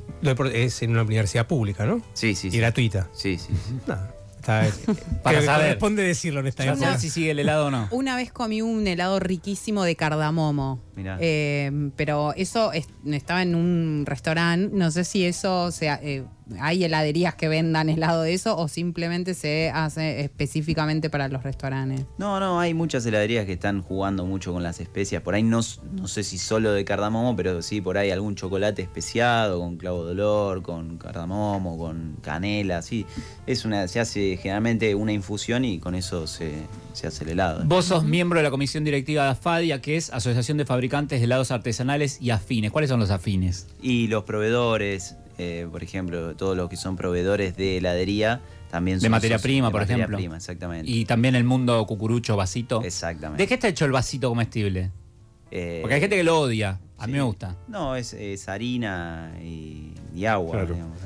Es 0.53 0.81
en 0.83 0.91
una 0.91 1.01
universidad 1.03 1.47
pública, 1.47 1.85
¿no? 1.85 2.01
Sí, 2.13 2.35
sí, 2.35 2.49
Y 2.49 2.51
sí. 2.51 2.57
gratuita. 2.57 3.09
Sí, 3.13 3.37
sí, 3.37 3.53
sí. 3.67 3.73
Nada. 3.87 4.13
Está, 4.39 4.65
Para 5.23 5.39
que 5.39 5.45
saber. 5.45 5.65
corresponde 5.67 6.01
decirlo 6.03 6.39
en 6.39 6.47
esta 6.47 6.63
Para 6.63 6.71
época. 6.71 6.85
saber 6.87 6.99
si 6.99 7.09
sigue 7.11 7.29
el 7.29 7.37
helado 7.39 7.67
o 7.67 7.71
no. 7.71 7.87
Una 7.91 8.15
vez 8.15 8.31
comí 8.31 8.63
un 8.63 8.87
helado 8.87 9.19
riquísimo 9.19 9.83
de 9.83 9.95
cardamomo. 9.95 10.79
Mirá. 10.95 11.17
Eh, 11.21 11.91
pero 11.95 12.33
eso 12.35 12.71
es- 12.73 12.87
estaba 13.05 13.43
en 13.43 13.53
un 13.53 14.03
restaurante. 14.07 14.75
No 14.75 14.89
sé 14.89 15.03
si 15.03 15.25
eso, 15.25 15.63
o 15.65 15.71
sea, 15.71 15.99
eh, 16.01 16.23
hay 16.59 16.83
heladerías 16.83 17.35
que 17.35 17.47
vendan 17.47 17.89
helado 17.89 18.23
de 18.23 18.33
eso 18.33 18.57
o 18.57 18.67
simplemente 18.67 19.33
se 19.33 19.71
hace 19.73 20.21
específicamente 20.21 21.09
para 21.09 21.27
los 21.27 21.43
restaurantes. 21.43 22.05
No, 22.17 22.39
no, 22.39 22.59
hay 22.59 22.73
muchas 22.73 23.05
heladerías 23.05 23.45
que 23.45 23.53
están 23.53 23.81
jugando 23.81 24.25
mucho 24.25 24.53
con 24.53 24.63
las 24.63 24.79
especias. 24.79 25.21
Por 25.21 25.35
ahí 25.35 25.43
no, 25.43 25.61
no 25.93 26.07
sé 26.07 26.23
si 26.23 26.37
solo 26.37 26.71
de 26.71 26.83
cardamomo, 26.85 27.35
pero 27.35 27.61
sí 27.61 27.81
por 27.81 27.97
ahí 27.97 28.11
algún 28.11 28.35
chocolate 28.35 28.81
especiado 28.81 29.59
con 29.59 29.77
clavo 29.77 30.05
de 30.05 30.11
olor, 30.11 30.61
con 30.61 30.97
cardamomo, 30.97 31.77
con 31.77 32.17
canela, 32.21 32.81
sí. 32.81 33.05
Es 33.47 33.65
una, 33.65 33.87
se 33.87 33.99
hace 33.99 34.37
generalmente 34.37 34.93
una 34.95 35.13
infusión 35.13 35.65
y 35.65 35.79
con 35.79 35.95
eso 35.95 36.27
se, 36.27 36.51
se 36.93 37.07
hace 37.07 37.23
el 37.23 37.31
helado. 37.31 37.63
Vos 37.65 37.85
sos 37.85 38.03
miembro 38.03 38.39
de 38.39 38.43
la 38.43 38.51
comisión 38.51 38.83
directiva 38.83 39.23
de 39.25 39.29
AFADIA, 39.31 39.81
que 39.81 39.97
es 39.97 40.11
Asociación 40.11 40.57
de 40.57 40.65
Fabricantes 40.65 41.19
de 41.19 41.25
Helados 41.25 41.51
Artesanales 41.51 42.21
y 42.21 42.31
Afines. 42.31 42.71
¿Cuáles 42.71 42.89
son 42.89 42.99
los 42.99 43.11
afines? 43.11 43.67
Y 43.81 44.07
los 44.07 44.23
proveedores, 44.23 45.15
eh, 45.43 45.67
por 45.71 45.81
ejemplo, 45.83 46.35
todos 46.35 46.55
los 46.55 46.69
que 46.69 46.77
son 46.77 46.95
proveedores 46.95 47.55
de 47.57 47.77
heladería 47.77 48.41
también 48.69 48.97
De 48.97 49.01
son 49.01 49.11
materia 49.11 49.37
socios 49.37 49.51
prima, 49.51 49.67
de 49.67 49.71
por 49.71 49.81
materia 49.81 50.03
ejemplo. 50.03 50.17
prima, 50.17 50.37
exactamente. 50.37 50.89
Y 50.91 51.05
también 51.05 51.35
el 51.35 51.43
mundo 51.43 51.85
cucurucho, 51.87 52.35
vasito. 52.37 52.81
exactamente. 52.83 53.41
¿De 53.43 53.47
qué 53.47 53.55
está 53.55 53.67
hecho 53.67 53.85
el 53.85 53.91
vasito 53.91 54.29
comestible? 54.29 54.91
Eh, 55.49 55.79
Porque 55.81 55.95
hay 55.95 55.99
gente 56.01 56.15
que 56.15 56.23
lo 56.23 56.39
odia. 56.39 56.79
A 56.97 57.07
mí 57.07 57.13
sí. 57.13 57.17
me 57.17 57.23
gusta. 57.23 57.55
No, 57.67 57.95
es, 57.95 58.13
es 58.13 58.47
harina 58.47 59.33
y, 59.43 59.91
y 60.15 60.25
agua. 60.25 60.51
Claro. 60.51 60.73
digamos. 60.75 60.97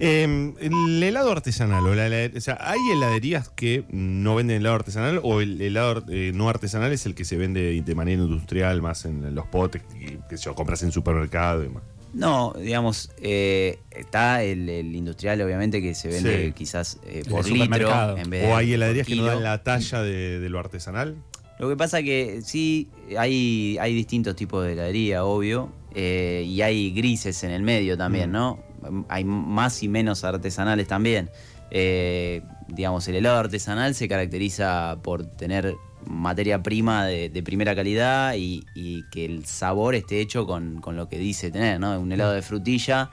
Eh, 0.00 0.52
el 0.60 1.02
helado 1.02 1.30
artesanal, 1.30 1.86
o, 1.86 1.94
la 1.94 2.08
helade- 2.08 2.36
o 2.36 2.40
sea, 2.40 2.58
¿hay 2.60 2.80
heladerías 2.92 3.48
que 3.50 3.84
no 3.88 4.34
venden 4.34 4.56
helado 4.58 4.74
artesanal 4.74 5.20
o 5.22 5.40
el 5.40 5.60
helado 5.62 6.04
eh, 6.10 6.32
no 6.34 6.48
artesanal 6.48 6.92
es 6.92 7.06
el 7.06 7.14
que 7.14 7.24
se 7.24 7.36
vende 7.36 7.80
de 7.80 7.94
manera 7.94 8.20
industrial, 8.20 8.82
más 8.82 9.04
en 9.04 9.32
los 9.34 9.46
potes 9.46 9.82
que, 9.84 10.18
que 10.28 10.36
se 10.36 10.52
compras 10.54 10.82
en 10.82 10.90
supermercado 10.92 11.60
y 11.60 11.68
demás? 11.68 11.84
No, 12.14 12.54
digamos, 12.58 13.10
eh, 13.20 13.78
está 13.90 14.42
el, 14.42 14.68
el 14.68 14.94
industrial, 14.96 15.40
obviamente, 15.42 15.82
que 15.82 15.94
se 15.94 16.08
vende 16.08 16.46
Sí. 16.46 16.52
quizás 16.52 16.98
eh, 17.06 17.22
por 17.28 17.46
litro 17.48 18.16
en 18.16 18.30
vez 18.30 18.42
de 18.42 18.48
¿O 18.48 18.56
hay 18.56 18.72
heladerías 18.72 19.06
que 19.06 19.16
no 19.16 19.24
dan 19.24 19.42
la 19.42 19.62
talla 19.62 20.02
de, 20.02 20.40
de 20.40 20.48
lo 20.48 20.58
artesanal? 20.58 21.16
Lo 21.58 21.68
que 21.68 21.76
pasa 21.76 22.02
que 22.02 22.40
sí, 22.42 22.88
hay, 23.18 23.76
hay 23.80 23.92
distintos 23.94 24.36
tipos 24.36 24.64
de 24.64 24.72
heladería, 24.72 25.24
obvio, 25.24 25.70
eh, 25.94 26.44
y 26.46 26.62
hay 26.62 26.92
grises 26.92 27.42
en 27.44 27.50
el 27.50 27.62
medio 27.62 27.96
también, 27.98 28.30
Mm. 28.30 28.32
¿no? 28.32 28.62
Hay 29.08 29.24
más 29.24 29.82
y 29.82 29.88
menos 29.88 30.22
artesanales 30.24 30.86
también. 30.86 31.30
Eh, 31.70 32.42
digamos, 32.68 33.06
el 33.08 33.16
helado 33.16 33.38
artesanal 33.38 33.94
se 33.94 34.08
caracteriza 34.08 34.98
por 35.02 35.26
tener 35.26 35.74
materia 36.06 36.62
prima 36.62 37.06
de, 37.06 37.28
de 37.28 37.42
primera 37.42 37.74
calidad 37.74 38.34
y, 38.34 38.64
y 38.74 39.04
que 39.10 39.24
el 39.24 39.44
sabor 39.44 39.94
esté 39.94 40.20
hecho 40.20 40.46
con, 40.46 40.80
con 40.80 40.96
lo 40.96 41.08
que 41.08 41.18
dice 41.18 41.50
tener, 41.50 41.80
¿no? 41.80 41.98
Un 41.98 42.12
helado 42.12 42.32
de 42.32 42.42
frutilla 42.42 43.10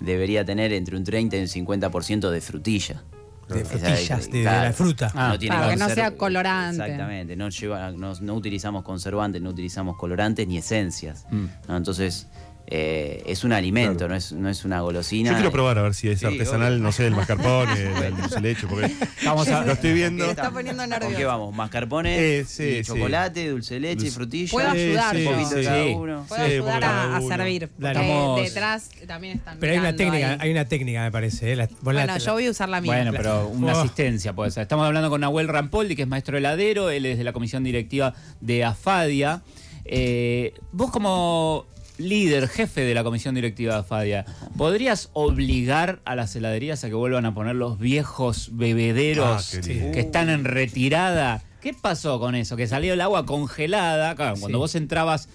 debería 0.00 0.44
tener 0.44 0.72
entre 0.72 0.96
un 0.96 1.04
30 1.04 1.36
y 1.36 1.40
un 1.40 1.46
50% 1.46 2.30
de 2.30 2.40
frutilla. 2.40 3.02
De 3.48 3.64
frutillas, 3.64 4.28
de, 4.28 4.42
la 4.42 4.72
fruta. 4.72 5.12
Ah, 5.14 5.36
Claro, 5.38 5.70
que 5.70 5.76
no 5.76 5.88
sea 5.88 6.16
colorante. 6.16 6.82
Exactamente, 6.82 7.36
no, 7.36 7.48
lleva, 7.48 7.92
no, 7.92 8.12
no 8.20 8.34
utilizamos 8.34 8.82
conservantes, 8.82 9.40
no 9.40 9.50
utilizamos 9.50 9.96
colorantes 9.96 10.48
ni 10.48 10.58
esencias. 10.58 11.26
Mm. 11.30 11.46
¿no? 11.68 11.76
Entonces, 11.76 12.26
eh, 12.68 13.22
es 13.26 13.44
un 13.44 13.52
alimento, 13.52 13.98
Claro. 14.06 14.10
no, 14.14 14.16
es, 14.16 14.32
no 14.32 14.48
es 14.48 14.64
una 14.64 14.80
golosina. 14.80 15.30
Yo 15.30 15.36
quiero 15.36 15.52
probar 15.52 15.78
a 15.78 15.82
ver 15.82 15.94
si 15.94 16.08
es 16.08 16.18
Sí, 16.20 16.26
artesanal, 16.26 16.72
obvio. 16.74 16.82
no 16.82 16.92
sé, 16.92 17.06
el 17.06 17.14
mascarpone, 17.14 17.72
el 18.06 18.16
dulce 18.16 18.34
de 18.36 18.40
leche, 18.40 18.66
porque 18.68 18.90
Vamos 19.24 19.48
a- 19.48 19.64
lo 19.64 19.72
estoy 19.72 19.92
viendo. 19.92 20.24
Se 20.24 20.30
está 20.30 20.50
poniendo 20.50 20.82
¿Con 20.82 20.90
nervioso. 20.90 21.16
qué 21.16 21.24
vamos? 21.24 21.54
¿Mascarpone? 21.54 22.38
Eh, 22.38 22.44
sí, 22.44 22.62
y 22.64 22.84
sí. 22.84 22.92
chocolate, 22.92 23.48
dulce 23.50 23.74
de 23.74 23.80
leche, 23.80 24.10
frutilla. 24.10 24.50
Puedo 24.50 24.68
ayudar 24.70 25.14
sí, 25.16 25.22
un 25.22 25.24
yo. 25.24 25.30
poquito 25.38 25.62
cada 25.62 25.84
uno. 25.86 26.24
Puedo 26.28 26.44
Sí, 26.46 26.52
ayudar 26.52 26.84
a, 26.84 27.20
servir. 27.20 27.70
Vamos. 27.78 28.42
detrás 28.42 28.90
también 29.06 29.38
están 29.38 29.58
Pero 29.60 29.72
hay 29.72 29.78
una 29.78 29.94
técnica, 29.96 30.30
ahí. 30.32 30.38
hay 30.40 30.50
una 30.50 30.64
técnica, 30.64 31.02
me 31.02 31.12
parece. 31.12 31.52
¿eh? 31.52 31.56
La- 31.56 31.68
Bueno, 31.82 32.18
yo 32.18 32.32
voy 32.32 32.46
a 32.46 32.50
usar 32.50 32.68
la 32.68 32.80
mía. 32.80 32.92
Bueno, 32.94 33.12
pero 33.12 33.48
una 33.48 33.74
Oh. 33.74 33.80
asistencia 33.80 34.32
puede 34.32 34.50
ser. 34.50 34.62
Estamos 34.62 34.84
hablando 34.86 35.08
con 35.08 35.20
Nahuel 35.20 35.46
Rampoldi, 35.48 35.94
que 35.94 36.02
es 36.02 36.08
maestro 36.08 36.36
heladero, 36.36 36.90
él 36.90 37.06
es 37.06 37.16
de 37.18 37.24
la 37.24 37.32
comisión 37.32 37.62
directiva 37.62 38.12
de 38.40 38.64
AFADIA. 38.64 39.42
Eh, 39.84 40.52
vos 40.72 40.90
como 40.90 41.66
líder, 41.98 42.48
jefe 42.48 42.82
de 42.82 42.94
la 42.94 43.02
comisión 43.04 43.34
directiva 43.34 43.74
de 43.74 43.80
AFADIA, 43.80 44.24
¿podrías 44.56 45.10
obligar 45.12 46.00
a 46.04 46.14
las 46.14 46.34
heladerías 46.36 46.84
a 46.84 46.88
que 46.88 46.94
vuelvan 46.94 47.24
a 47.26 47.34
poner 47.34 47.54
los 47.56 47.78
viejos 47.78 48.50
bebederos 48.52 49.54
Ah, 49.54 49.60
que 49.64 50.00
están 50.00 50.28
en 50.30 50.44
retirada? 50.44 51.42
¿Qué 51.60 51.74
pasó 51.74 52.20
con 52.20 52.34
eso? 52.34 52.56
Que 52.56 52.66
salió 52.66 52.92
el 52.92 53.00
agua 53.00 53.26
congelada. 53.26 54.14
Claro, 54.14 54.36
cuando 54.38 54.58
Sí. 54.58 54.60
vos 54.60 54.74
entrabas 54.74 55.28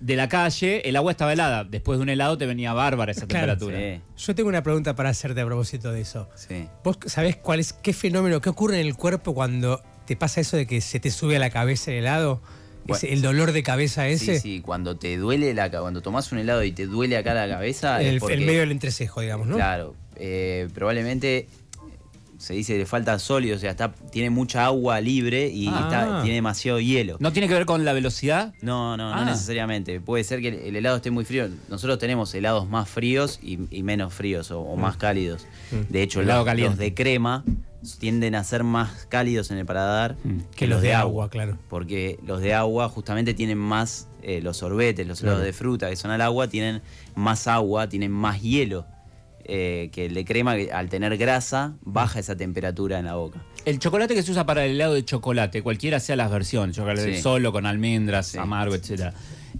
de 0.00 0.16
la 0.16 0.28
calle, 0.28 0.88
el 0.88 0.96
agua 0.96 1.12
estaba 1.12 1.32
helada. 1.32 1.64
Después 1.64 1.98
de 1.98 2.02
un 2.02 2.08
helado 2.08 2.36
te 2.38 2.46
venía 2.46 2.72
bárbara 2.72 3.12
esa 3.12 3.26
Claro. 3.26 3.56
temperatura. 3.56 3.78
Sí, 4.16 4.24
Yo 4.26 4.34
tengo 4.34 4.48
una 4.48 4.62
pregunta 4.62 4.94
para 4.96 5.10
hacerte 5.10 5.40
a 5.40 5.46
propósito 5.46 5.92
de 5.92 6.00
eso. 6.02 6.28
sí. 6.34 6.66
¿Vos 6.84 6.98
sabés 7.06 7.36
cuál 7.36 7.60
es, 7.60 7.72
qué 7.72 7.92
fenómeno, 7.92 8.40
qué 8.40 8.48
ocurre 8.50 8.80
en 8.80 8.86
el 8.86 8.96
cuerpo 8.96 9.32
cuando 9.34 9.80
te 10.06 10.16
pasa 10.16 10.40
eso 10.40 10.56
de 10.56 10.66
que 10.66 10.80
se 10.80 11.00
te 11.00 11.10
sube 11.10 11.36
a 11.36 11.38
la 11.38 11.50
cabeza 11.50 11.90
el 11.92 11.98
helado? 11.98 12.40
Bueno. 12.84 13.08
El 13.08 13.22
dolor 13.22 13.52
de 13.52 13.62
cabeza 13.62 14.08
ese. 14.08 14.34
Sí, 14.36 14.40
sí, 14.56 14.60
cuando 14.60 14.96
te 14.96 15.16
duele 15.16 15.54
la 15.54 15.70
cuando 15.70 16.00
tomás 16.02 16.32
un 16.32 16.38
helado 16.38 16.62
y 16.64 16.72
te 16.72 16.86
duele 16.86 17.16
acá 17.16 17.32
la 17.34 17.48
cabeza, 17.48 18.00
El, 18.02 18.14
es 18.16 18.20
porque, 18.20 18.34
el 18.34 18.40
medio 18.46 18.60
del 18.60 18.72
entrecejo, 18.72 19.20
digamos, 19.20 19.46
¿no? 19.46 19.54
Claro, 19.56 19.94
eh, 20.16 20.68
probablemente 20.74 21.46
se 22.38 22.54
dice 22.54 22.72
que 22.72 22.80
le 22.80 22.86
falta 22.86 23.16
sólido, 23.20 23.54
o 23.54 23.58
sea, 23.60 23.70
está, 23.70 23.92
tiene 24.10 24.28
mucha 24.30 24.64
agua 24.66 25.00
libre 25.00 25.46
y 25.48 25.68
Ah. 25.68 25.80
está- 25.84 26.22
tiene 26.22 26.34
demasiado 26.34 26.80
hielo. 26.80 27.16
¿No 27.20 27.32
tiene 27.32 27.46
que 27.46 27.54
ver 27.54 27.66
con 27.66 27.84
la 27.84 27.92
velocidad? 27.92 28.52
No, 28.62 28.96
no, 28.96 29.10
no 29.14 29.20
Ah. 29.20 29.24
necesariamente. 29.24 30.00
Puede 30.00 30.24
ser 30.24 30.40
que 30.40 30.48
el, 30.48 30.54
el 30.56 30.74
helado 30.74 30.96
esté 30.96 31.12
muy 31.12 31.24
frío. 31.24 31.48
Nosotros 31.68 32.00
tenemos 32.00 32.34
helados 32.34 32.68
más 32.68 32.88
fríos 32.88 33.38
y, 33.44 33.60
y 33.70 33.84
menos 33.84 34.12
fríos 34.12 34.50
o, 34.50 34.60
o 34.60 34.76
más 34.76 34.96
cálidos. 34.96 35.46
De 35.88 36.02
hecho, 36.02 36.20
Helado 36.20 36.40
los, 36.40 36.46
caliente. 36.46 36.70
los 36.70 36.78
de 36.80 36.94
crema 36.94 37.44
tienden 37.98 38.34
a 38.34 38.44
ser 38.44 38.64
más 38.64 39.06
cálidos 39.08 39.50
en 39.50 39.58
el 39.58 39.66
paladar 39.66 40.16
Que 40.56 40.66
los 40.66 40.82
de 40.82 40.94
agua, 40.94 41.28
claro. 41.30 41.58
Porque 41.68 42.18
los 42.26 42.40
de 42.40 42.54
agua 42.54 42.88
justamente 42.88 43.34
tienen 43.34 43.58
más, 43.58 44.08
eh, 44.22 44.40
los 44.40 44.58
sorbetes, 44.58 45.06
los 45.06 45.20
helados 45.20 45.38
Claro. 45.40 45.46
de 45.46 45.52
fruta 45.52 45.90
que 45.90 45.96
son 45.96 46.10
al 46.10 46.20
agua, 46.20 46.48
tienen 46.48 46.80
más 47.14 47.46
agua, 47.48 47.88
tienen 47.88 48.10
más 48.12 48.40
hielo. 48.40 48.86
eh, 49.44 49.90
que 49.92 50.06
el 50.06 50.14
de 50.14 50.24
crema, 50.24 50.54
que 50.54 50.70
al 50.70 50.88
tener 50.88 51.16
grasa, 51.16 51.74
baja 51.82 52.20
esa 52.20 52.36
temperatura 52.36 53.00
en 53.00 53.06
la 53.06 53.16
boca. 53.16 53.42
El 53.64 53.80
chocolate 53.80 54.14
que 54.14 54.22
se 54.22 54.30
usa 54.30 54.46
para 54.46 54.64
el 54.64 54.70
helado 54.76 54.94
de 54.94 55.04
chocolate, 55.04 55.62
cualquiera 55.64 55.98
sea 55.98 56.14
las 56.14 56.30
versiones, 56.30 56.76
chocolate 56.76 57.16
Sí. 57.16 57.20
solo, 57.22 57.50
con 57.50 57.66
almendras, 57.66 58.28
Sí. 58.28 58.38
amargo, 58.38 58.76
etcétera. 58.76 59.12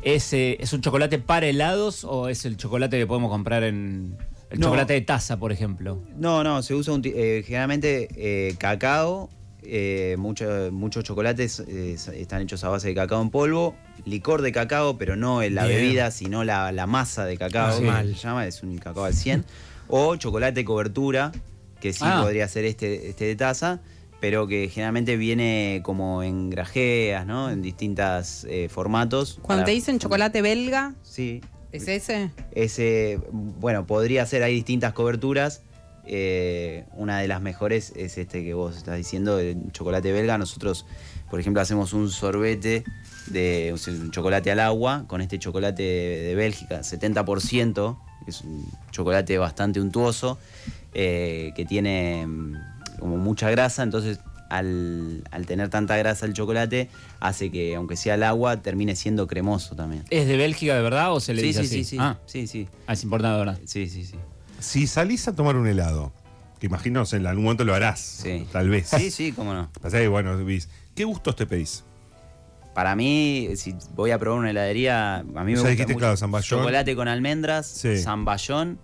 ¿Es, 0.05 0.33
eh, 0.35 0.57
¿Es 0.61 0.73
un 0.73 0.83
chocolate 0.83 1.19
para 1.19 1.47
helados 1.49 2.05
o 2.05 2.29
es 2.29 2.45
el 2.45 2.57
chocolate 2.57 2.97
que 2.97 3.09
podemos 3.09 3.29
comprar 3.33 3.65
en. 3.65 4.17
El 4.53 4.61
No. 4.61 4.67
chocolate 4.67 4.93
de 4.93 5.01
taza, 5.01 5.39
por 5.39 5.51
ejemplo? 5.51 6.03
No, 6.17 6.45
no, 6.45 6.63
se 6.63 6.75
usa 6.75 6.93
un 6.93 7.03
eh, 7.05 7.43
generalmente 7.47 8.09
eh, 8.17 8.55
cacao. 8.59 9.31
eh, 9.65 10.17
mucho- 10.19 10.71
muchos 10.73 11.05
chocolates 11.05 11.61
eh, 11.69 11.95
están 12.17 12.43
hechos 12.43 12.65
a 12.65 12.69
base 12.69 12.89
de 12.89 12.95
cacao 12.97 13.23
en 13.23 13.31
polvo, 13.31 13.77
licor 14.05 14.43
de 14.43 14.51
cacao, 14.51 14.99
pero 14.99 15.15
no 15.15 15.41
en 15.41 15.55
la 15.55 15.67
Bien. 15.67 15.81
bebida, 15.81 16.11
sino 16.11 16.43
la, 16.43 16.73
la 16.73 16.89
masa 16.89 17.25
de 17.27 17.39
cacao, 17.39 17.73
Ah, 17.73 17.79
que 17.79 17.87
mal. 17.87 18.09
se 18.17 18.21
llama, 18.21 18.45
es 18.49 18.63
un 18.65 18.77
cacao 18.79 19.05
al 19.05 19.15
100. 19.15 19.45
o 19.89 20.17
chocolate 20.17 20.65
cobertura, 20.65 21.31
que 21.81 21.93
sí 21.93 22.01
Ah. 22.03 22.21
podría 22.23 22.49
ser 22.49 22.65
este, 22.65 23.11
este 23.11 23.25
de 23.27 23.37
taza, 23.37 23.81
pero 24.21 24.47
que 24.49 24.69
generalmente 24.69 25.17
viene 25.17 25.81
como 25.85 26.23
en 26.25 26.51
grajeas, 26.51 27.25
¿no? 27.27 27.49
En 27.51 27.63
distintos 27.63 28.47
formatos. 28.69 29.39
Cuando 29.43 29.61
Para- 29.63 29.67
te 29.67 29.73
dicen 29.73 29.99
chocolate 30.01 30.43
belga, 30.43 30.95
Sí, 31.03 31.41
¿es 31.73 31.89
ese? 31.89 32.31
ese, 32.53 33.21
bueno, 33.33 33.87
podría 33.87 34.25
ser, 34.27 34.43
hay 34.43 34.55
distintas 34.55 34.93
coberturas. 34.93 35.63
eh, 36.05 36.85
una 36.95 37.21
de 37.21 37.29
las 37.29 37.41
mejores 37.41 37.93
es 37.95 38.19
este 38.19 38.43
que 38.43 38.55
vos 38.55 38.77
estás 38.77 38.97
diciendo, 38.97 39.39
el 39.39 39.71
chocolate 39.73 40.11
belga. 40.13 40.37
Nosotros, 40.37 40.85
por 41.31 41.39
ejemplo, 41.41 41.63
hacemos 41.63 41.93
un 41.93 42.11
sorbete 42.11 42.85
de 43.29 43.73
o 43.73 43.77
sea, 43.77 43.95
un 43.95 44.11
chocolate 44.11 44.51
al 44.51 44.61
agua 44.61 45.05
con 45.07 45.21
este 45.21 45.39
chocolate 45.39 45.83
de, 45.83 46.23
de 46.23 46.35
Bélgica, 46.35 46.81
70%, 46.81 47.99
que 48.25 48.31
es 48.31 48.41
un 48.43 48.67
chocolate 48.91 49.39
bastante 49.39 49.81
untuoso, 49.81 50.39
eh, 50.95 51.53
que 51.55 51.65
tiene 51.65 52.27
mm, 52.27 52.55
como 52.99 53.17
mucha 53.17 53.51
grasa, 53.51 53.83
entonces 53.83 54.19
al, 54.53 55.25
al 55.31 55.47
tener 55.47 55.71
tanta 55.71 55.97
grasa 55.97 56.27
el 56.27 56.35
chocolate 56.35 56.89
hace 57.21 57.51
que, 57.51 57.75
aunque 57.75 57.97
sea 57.97 58.15
el 58.17 58.23
agua, 58.23 58.61
termine 58.61 58.95
siendo 58.97 59.27
cremoso 59.27 59.75
también. 59.75 60.05
¿Es 60.11 60.27
de 60.29 60.37
Bélgica 60.37 60.75
de 60.77 60.83
verdad 60.83 61.13
o 61.15 61.21
se 61.21 61.33
le 61.33 61.41
Sí, 61.41 61.47
dice 61.49 61.61
sí, 61.61 61.67
así? 61.67 61.85
sí, 61.85 61.85
sí, 61.85 61.97
Ah, 61.99 62.19
sí, 62.27 62.47
sí, 62.47 62.69
ah, 62.87 62.93
es 62.93 63.03
importante, 63.03 63.33
de 63.33 63.39
¿verdad? 63.47 63.61
sí, 63.65 63.89
sí, 63.89 64.05
sí. 64.05 64.17
Si 64.61 64.87
salís 64.87 65.27
a 65.27 65.35
tomar 65.35 65.57
un 65.57 65.67
helado, 65.67 66.13
que 66.61 66.67
imagino 66.67 67.03
en 67.11 67.27
algún 67.27 67.45
momento 67.45 67.65
lo 67.65 67.75
harás, 67.75 67.99
Sí. 68.01 68.47
tal 68.53 68.69
vez. 68.69 68.89
Sí, 68.89 69.11
sí, 69.11 69.33
cómo 69.33 69.55
no. 69.55 69.71
Pasa 69.81 69.99
que, 69.99 70.09
bueno, 70.09 70.39
¿qué 70.95 71.05
gustos 71.05 71.35
te 71.35 71.47
pedís? 71.47 71.83
Para 72.75 72.95
mí, 72.95 73.49
si 73.57 73.75
voy 73.95 74.11
a 74.13 74.19
probar 74.19 74.41
una 74.41 74.51
heladería, 74.51 75.17
a 75.19 75.23
mí 75.23 75.33
me 75.35 75.53
gusta 75.53 75.69
dijiste, 75.71 75.93
mucho 75.95 75.99
claro, 76.01 76.17
zamballón. 76.17 76.61
chocolate 76.61 76.95
con 76.97 77.09
almendras, 77.09 77.67
Sí. 77.67 77.99
zamballón 77.99 78.79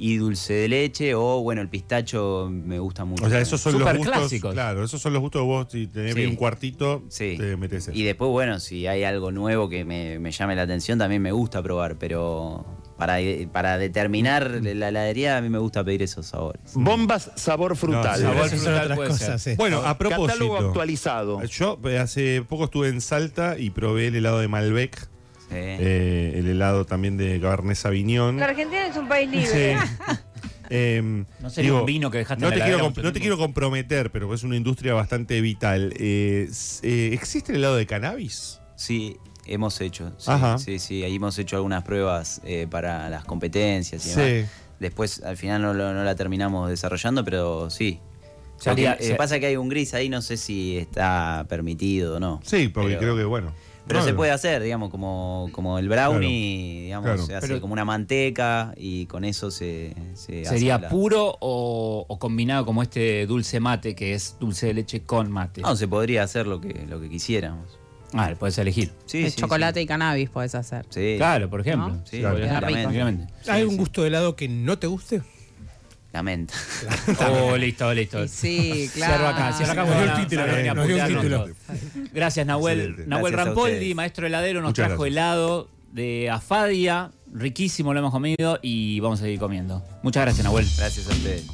y 0.00 0.16
dulce 0.16 0.54
de 0.54 0.68
leche 0.68 1.14
o, 1.14 1.42
bueno, 1.42 1.60
el 1.60 1.68
pistacho 1.68 2.48
me 2.50 2.78
gusta 2.78 3.04
mucho. 3.04 3.24
O 3.26 3.28
sea, 3.28 3.40
esos 3.40 3.60
son 3.60 3.78
los 3.78 3.82
gustos. 3.96 4.06
clásicos. 4.16 4.52
Claro, 4.54 4.82
esos 4.82 5.00
son 5.02 5.12
los 5.12 5.20
gustos 5.20 5.42
vos. 5.42 5.66
Si 5.70 5.86
tenés 5.86 6.14
Sí. 6.14 6.24
un 6.26 6.36
cuartito, 6.36 7.02
Sí. 7.08 7.36
te 7.38 7.56
metes 7.56 7.88
eso. 7.88 7.92
Y 7.98 8.02
después, 8.04 8.30
bueno, 8.30 8.58
si 8.60 8.86
hay 8.86 9.04
algo 9.04 9.30
nuevo 9.30 9.68
que 9.68 9.84
me, 9.84 10.18
me 10.18 10.32
llame 10.32 10.56
la 10.56 10.62
atención, 10.62 10.98
también 10.98 11.20
me 11.20 11.32
gusta 11.32 11.62
probar, 11.62 11.98
pero 11.98 12.64
para, 12.96 13.18
para 13.52 13.78
determinar 13.78 14.50
la 14.62 14.88
heladería 14.88 15.36
a 15.36 15.40
mí 15.40 15.48
me 15.48 15.58
gusta 15.58 15.84
pedir 15.84 16.02
esos 16.02 16.26
sabores. 16.26 16.62
Bombas 16.74 17.30
sabor 17.36 17.76
frutal. 17.76 18.16
sí, 18.16 18.22
Sabor 18.22 18.48
frutal 18.48 18.74
otras 18.82 18.96
puede 18.96 19.08
cosas, 19.10 19.42
ser. 19.42 19.52
sí. 19.54 19.56
Bueno, 19.58 19.78
a 19.78 19.96
Catálogo 19.98 20.26
propósito. 20.26 20.56
actualizado. 20.68 21.42
Yo 21.44 21.78
eh, 21.84 21.98
hace 21.98 22.42
poco 22.42 22.64
estuve 22.64 22.88
en 22.88 23.00
Salta 23.00 23.58
y 23.58 23.70
probé 23.70 24.08
el 24.08 24.16
helado 24.16 24.38
de 24.40 24.48
Malbec. 24.48 25.08
Eh, 25.50 26.32
el 26.36 26.48
helado 26.48 26.84
también 26.86 27.16
de 27.16 27.40
Cabernet 27.40 27.76
Sauvignon. 27.76 28.36
La 28.38 28.46
Argentina 28.46 28.86
es 28.86 28.96
un 28.96 29.08
país 29.08 29.30
libre. 29.30 29.76
Sí. 29.78 30.16
Em, 30.72 31.24
No 31.40 31.50
sería 31.50 31.74
un 31.74 31.84
vino 31.84 32.12
que 32.12 32.18
dejaste 32.18 32.40
no 32.42 32.52
en 32.52 32.58
la 32.58 32.64
te, 32.64 32.70
quiero, 32.70 32.84
comp- 32.84 32.88
mucho 32.90 33.02
no 33.02 33.12
te 33.12 33.20
quiero 33.20 33.36
comprometer, 33.36 34.12
pero 34.12 34.32
es 34.32 34.44
una 34.44 34.54
industria 34.56 34.94
bastante 34.94 35.40
vital. 35.40 35.92
Eh, 35.96 36.48
eh, 36.82 37.10
¿Existe 37.12 37.50
el 37.50 37.58
helado 37.58 37.74
de 37.74 37.86
cannabis? 37.86 38.60
Sí, 38.76 39.16
hemos 39.46 39.80
hecho. 39.80 40.12
Sí, 40.18 40.30
Ajá. 40.30 40.58
sí, 40.58 40.78
sí, 40.78 41.02
ahí 41.02 41.16
hemos 41.16 41.36
hecho 41.40 41.56
algunas 41.56 41.82
pruebas 41.82 42.40
eh, 42.44 42.68
para 42.70 43.08
las 43.10 43.24
competencias 43.24 44.06
y 44.06 44.10
Sí. 44.10 44.20
demás. 44.20 44.50
Después 44.78 45.22
al 45.24 45.36
final 45.36 45.60
no, 45.60 45.74
la 45.74 46.14
terminamos 46.14 46.70
desarrollando, 46.70 47.24
pero 47.24 47.68
sí. 47.68 47.98
Eh, 48.64 48.96
se- 49.00 49.14
pasa 49.16 49.40
que 49.40 49.46
hay 49.46 49.56
un 49.56 49.68
gris 49.70 49.92
ahí, 49.94 50.08
no 50.08 50.22
sé 50.22 50.36
si 50.36 50.76
está 50.78 51.46
permitido 51.48 52.16
o 52.16 52.20
no. 52.20 52.40
Sí, 52.44 52.68
porque 52.68 52.90
Pero- 52.90 53.00
creo 53.00 53.16
que, 53.16 53.24
bueno. 53.24 53.52
Pero 53.90 54.00
no, 54.00 54.06
se 54.06 54.14
puede 54.14 54.30
hacer, 54.30 54.62
digamos, 54.62 54.90
como, 54.90 55.48
como 55.52 55.78
el 55.78 55.88
brownie, 55.88 56.82
digamos, 56.84 57.04
claro. 57.06 57.26
se 57.26 57.34
hace 57.34 57.48
Pero- 57.48 57.60
como 57.60 57.72
una 57.72 57.84
manteca 57.84 58.72
y 58.76 59.06
con 59.06 59.24
eso 59.24 59.50
se, 59.50 59.94
se 60.14 60.42
hace 60.42 60.50
¿Sería 60.50 60.78
la- 60.78 60.88
puro 60.88 61.36
o, 61.40 62.04
o 62.08 62.18
combinado 62.18 62.64
como 62.64 62.82
este 62.82 63.26
dulce 63.26 63.60
mate, 63.60 63.94
que 63.94 64.14
es 64.14 64.36
dulce 64.40 64.66
de 64.68 64.74
leche 64.74 65.02
con 65.02 65.30
mate? 65.30 65.60
No, 65.62 65.74
se 65.76 65.88
podría 65.88 66.22
hacer 66.22 66.46
lo 66.46 66.60
que, 66.60 66.86
lo 66.88 67.00
que 67.00 67.08
quisiéramos. 67.08 67.78
Ah, 68.12 68.32
puedes 68.38 68.58
elegir. 68.58 68.90
Sí, 69.06 69.30
sí, 69.30 69.36
chocolate 69.40 69.80
sí. 69.80 69.84
y 69.84 69.86
cannabis 69.86 70.30
podés 70.30 70.54
hacer. 70.56 70.84
Sí. 70.90 71.14
Claro, 71.16 71.48
por 71.48 71.60
ejemplo. 71.60 71.88
¿No? 71.90 72.02
Sí. 72.06 72.22
¿Hay 73.48 73.62
un 73.62 73.76
gusto 73.76 74.02
de 74.02 74.08
helado 74.08 74.34
que 74.34 74.48
no 74.48 74.78
te 74.78 74.86
guste? 74.86 75.22
La 76.12 76.22
menta. 76.22 76.54
Oh, 77.30 77.56
listo, 77.56 77.92
listo. 77.94 78.24
Y 78.24 78.28
sí, 78.28 78.90
claro. 78.94 79.14
Cierro 79.14 79.28
acá, 79.28 79.52
cierro 79.52 79.72
acá. 79.72 79.84
Nos 79.84 79.88
dio 79.90 80.06
porque 80.06 80.20
el 80.20 80.26
título, 80.26 80.42
a 80.42 80.74
nos 80.74 80.86
dio 80.86 81.04
el 81.04 81.14
título. 81.14 81.48
Gracias, 82.12 82.46
Nahuel. 82.46 82.80
Excelente. 82.80 83.06
Nahuel 83.08 83.32
Gracias 83.32 83.46
Rampoldi, 83.54 83.94
maestro 83.94 84.26
heladero, 84.26 84.60
nos 84.60 84.70
Muchas 84.70 84.86
trajo 84.88 85.02
gracias. 85.02 85.12
helado 85.12 85.68
de 85.92 86.30
afadia. 86.30 87.10
Riquísimo, 87.32 87.92
lo 87.94 88.00
hemos 88.00 88.12
comido 88.12 88.58
y 88.60 88.98
vamos 89.00 89.20
a 89.20 89.24
seguir 89.24 89.38
comiendo. 89.38 89.84
Muchas 90.02 90.22
gracias, 90.24 90.44
Nahuel. 90.44 90.66
Gracias 90.76 91.06
a 91.06 91.10
ustedes. 91.10 91.46